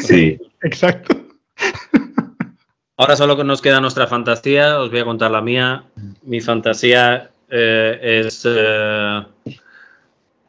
Sí, 0.00 0.38
Exacto. 0.62 1.16
Ahora 2.96 3.16
solo 3.16 3.42
nos 3.44 3.62
queda 3.62 3.80
nuestra 3.80 4.06
fantasía, 4.06 4.78
os 4.78 4.90
voy 4.90 5.00
a 5.00 5.04
contar 5.04 5.30
la 5.30 5.40
mía. 5.40 5.84
Mi 6.22 6.40
fantasía 6.40 7.30
eh, 7.48 7.98
es 8.26 8.46
eh, 8.46 9.26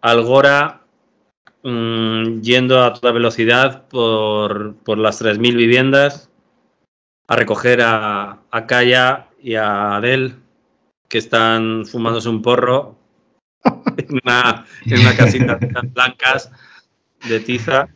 Algora 0.01 0.81
mm, 1.63 2.41
yendo 2.41 2.83
a 2.83 2.93
toda 2.93 3.13
velocidad 3.13 3.87
por, 3.87 4.75
por 4.83 4.97
las 4.97 5.21
3.000 5.21 5.55
viviendas 5.55 6.29
a 7.27 7.37
recoger 7.37 7.81
a, 7.81 8.39
a 8.51 8.67
Kaya 8.67 9.29
y 9.41 9.55
a 9.55 9.95
Adele 9.95 10.35
que 11.07 11.19
están 11.19 11.85
fumándose 11.85 12.27
un 12.27 12.41
porro 12.41 12.97
en 13.97 14.19
una, 14.23 14.65
en 14.85 14.99
una 14.99 15.15
casita 15.15 15.55
de 15.55 15.67
blancas 15.87 16.51
de 17.29 17.39
tiza. 17.39 17.87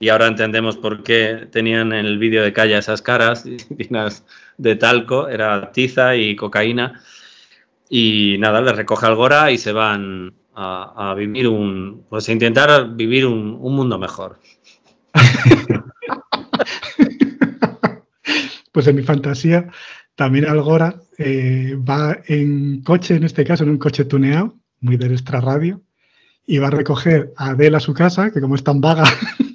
Y 0.00 0.08
ahora 0.08 0.26
entendemos 0.26 0.76
por 0.78 1.02
qué 1.02 1.46
tenían 1.52 1.92
en 1.92 2.06
el 2.06 2.18
vídeo 2.18 2.42
de 2.42 2.52
Calla 2.52 2.78
esas 2.78 3.02
caras 3.02 3.44
llenas 3.78 4.24
de 4.56 4.74
talco. 4.74 5.28
Era 5.28 5.70
tiza 5.72 6.16
y 6.16 6.34
cocaína. 6.34 7.00
Y 7.88 8.36
nada, 8.38 8.60
les 8.62 8.74
recoge 8.74 9.06
Algora 9.06 9.52
y 9.52 9.58
se 9.58 9.72
van 9.72 10.32
a, 10.54 11.14
vivir 11.16 11.46
un. 11.46 12.06
Pues 12.08 12.28
a 12.28 12.32
intentar 12.32 12.96
vivir 12.96 13.26
un, 13.26 13.58
un 13.60 13.76
mundo 13.76 13.98
mejor. 13.98 14.40
Pues 18.72 18.86
en 18.86 18.94
mi 18.94 19.02
fantasía, 19.02 19.68
también 20.14 20.46
Algora 20.46 21.02
eh, 21.18 21.76
va 21.76 22.18
en 22.26 22.82
coche, 22.82 23.16
en 23.16 23.24
este 23.24 23.44
caso, 23.44 23.64
en 23.64 23.70
un 23.70 23.78
coche 23.78 24.04
tuneado, 24.04 24.54
muy 24.80 24.96
del 24.96 25.12
extra 25.12 25.40
radio, 25.40 25.82
y 26.46 26.58
va 26.58 26.68
a 26.68 26.70
recoger 26.70 27.32
a 27.36 27.50
Adele 27.50 27.78
a 27.78 27.80
su 27.80 27.94
casa, 27.94 28.30
que 28.30 28.40
como 28.40 28.54
es 28.54 28.62
tan 28.62 28.80
vaga, 28.80 29.04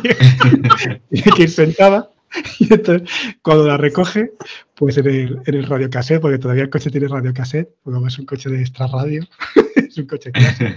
tiene 0.00 1.30
que 1.36 1.42
ir 1.42 1.50
sentada. 1.50 2.10
Y 2.58 2.72
entonces, 2.72 3.08
cuando 3.42 3.66
la 3.66 3.78
recoge, 3.78 4.32
pues 4.74 4.98
en 4.98 5.06
el, 5.06 5.40
en 5.46 5.54
el 5.54 5.66
radiocassette, 5.66 6.20
porque 6.20 6.38
todavía 6.38 6.64
el 6.64 6.70
coche 6.70 6.90
tiene 6.90 7.08
radiocassette, 7.08 7.68
porque 7.82 7.94
como 7.96 8.06
es 8.06 8.18
un 8.18 8.26
coche 8.26 8.50
de 8.50 8.60
extra 8.60 8.86
radio, 8.86 9.26
es 9.76 9.96
un 9.96 10.06
coche 10.06 10.30
clásico, 10.30 10.70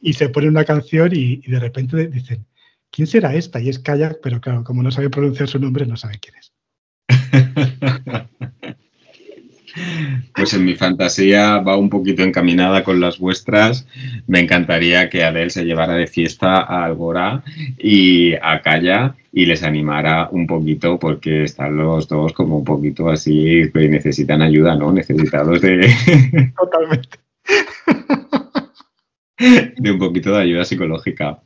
y 0.00 0.12
se 0.12 0.28
pone 0.28 0.48
una 0.48 0.64
canción 0.64 1.10
y, 1.12 1.40
y 1.44 1.50
de 1.50 1.60
repente 1.60 2.08
dicen, 2.08 2.44
¿quién 2.90 3.06
será 3.06 3.34
esta? 3.34 3.60
Y 3.60 3.68
es 3.68 3.78
Kayak, 3.78 4.18
pero 4.22 4.40
claro, 4.40 4.64
como 4.64 4.82
no 4.82 4.90
sabe 4.90 5.08
pronunciar 5.08 5.48
su 5.48 5.58
nombre, 5.58 5.86
no 5.86 5.96
sabe 5.96 6.18
quién 6.18 6.34
es. 6.36 6.52
Pues 10.34 10.52
en 10.54 10.64
mi 10.64 10.74
fantasía 10.74 11.58
va 11.58 11.76
un 11.76 11.88
poquito 11.88 12.22
encaminada 12.22 12.84
con 12.84 13.00
las 13.00 13.18
vuestras. 13.18 13.86
Me 14.26 14.40
encantaría 14.40 15.08
que 15.08 15.24
Adele 15.24 15.50
se 15.50 15.64
llevara 15.64 15.94
de 15.94 16.06
fiesta 16.06 16.58
a 16.58 16.84
Algora 16.84 17.42
y 17.78 18.34
a 18.34 18.60
Calla 18.62 19.14
y 19.32 19.46
les 19.46 19.62
animara 19.62 20.28
un 20.30 20.46
poquito 20.46 20.98
porque 20.98 21.44
están 21.44 21.76
los 21.76 22.06
dos 22.06 22.32
como 22.32 22.58
un 22.58 22.64
poquito 22.64 23.08
así 23.08 23.70
que 23.72 23.88
necesitan 23.88 24.42
ayuda, 24.42 24.76
¿no? 24.76 24.92
Necesitados 24.92 25.60
de, 25.62 25.90
Totalmente. 26.58 27.18
de 29.78 29.90
un 29.90 29.98
poquito 29.98 30.32
de 30.32 30.42
ayuda 30.42 30.64
psicológica. 30.64 31.38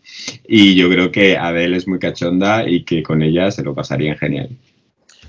Y 0.47 0.75
yo 0.75 0.91
creo 0.91 1.13
que 1.13 1.37
Adele 1.37 1.77
es 1.77 1.87
muy 1.87 2.01
cachonda 2.01 2.69
y 2.69 2.83
que 2.83 3.03
con 3.03 3.23
ella 3.23 3.51
se 3.53 3.63
lo 3.63 3.75
pasarían 3.75 4.19
genial. 4.19 4.51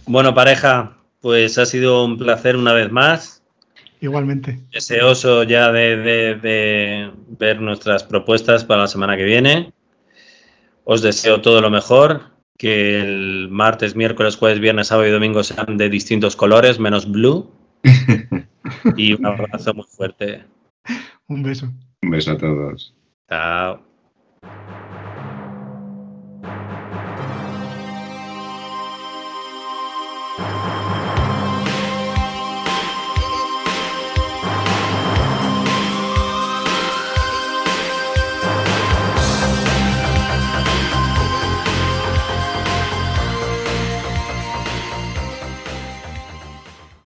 Bueno, 0.07 0.33
pareja, 0.33 0.96
pues 1.28 1.57
ha 1.57 1.65
sido 1.65 2.05
un 2.05 2.17
placer 2.17 2.55
una 2.55 2.71
vez 2.71 2.89
más. 2.89 3.43
Igualmente. 3.99 4.61
Deseoso 4.71 5.43
ya 5.43 5.73
de, 5.73 5.97
de- 5.97 6.36
de 6.36 7.11
ver 7.38 7.59
nuestras 7.59 8.05
propuestas 8.05 8.63
para 8.63 8.84
la 8.84 8.88
semana 8.88 9.17
que 9.17 9.25
viene. 9.25 9.73
Os 10.86 11.01
deseo 11.01 11.41
todo 11.41 11.59
lo 11.59 11.69
mejor. 11.69 12.21
Que 12.57 13.01
el 13.01 13.49
martes, 13.51 13.93
miércoles, 13.97 14.38
jueves, 14.38 14.61
viernes, 14.61 14.88
sábado 14.88 15.05
y 15.09 15.11
domingo 15.11 15.43
sean 15.43 15.75
de 15.75 15.89
distintos 15.89 16.38
colores, 16.38 16.80
menos 16.80 17.11
blue. 17.11 17.51
Y 18.95 19.11
un 19.13 19.25
abrazo 19.25 19.73
muy 19.73 19.86
fuerte. 19.86 20.45
Un 21.28 21.43
beso. 21.43 21.67
Un 22.03 22.09
beso 22.09 22.32
a 22.32 22.38
todos. 22.38 22.93
Chao. 23.30 23.82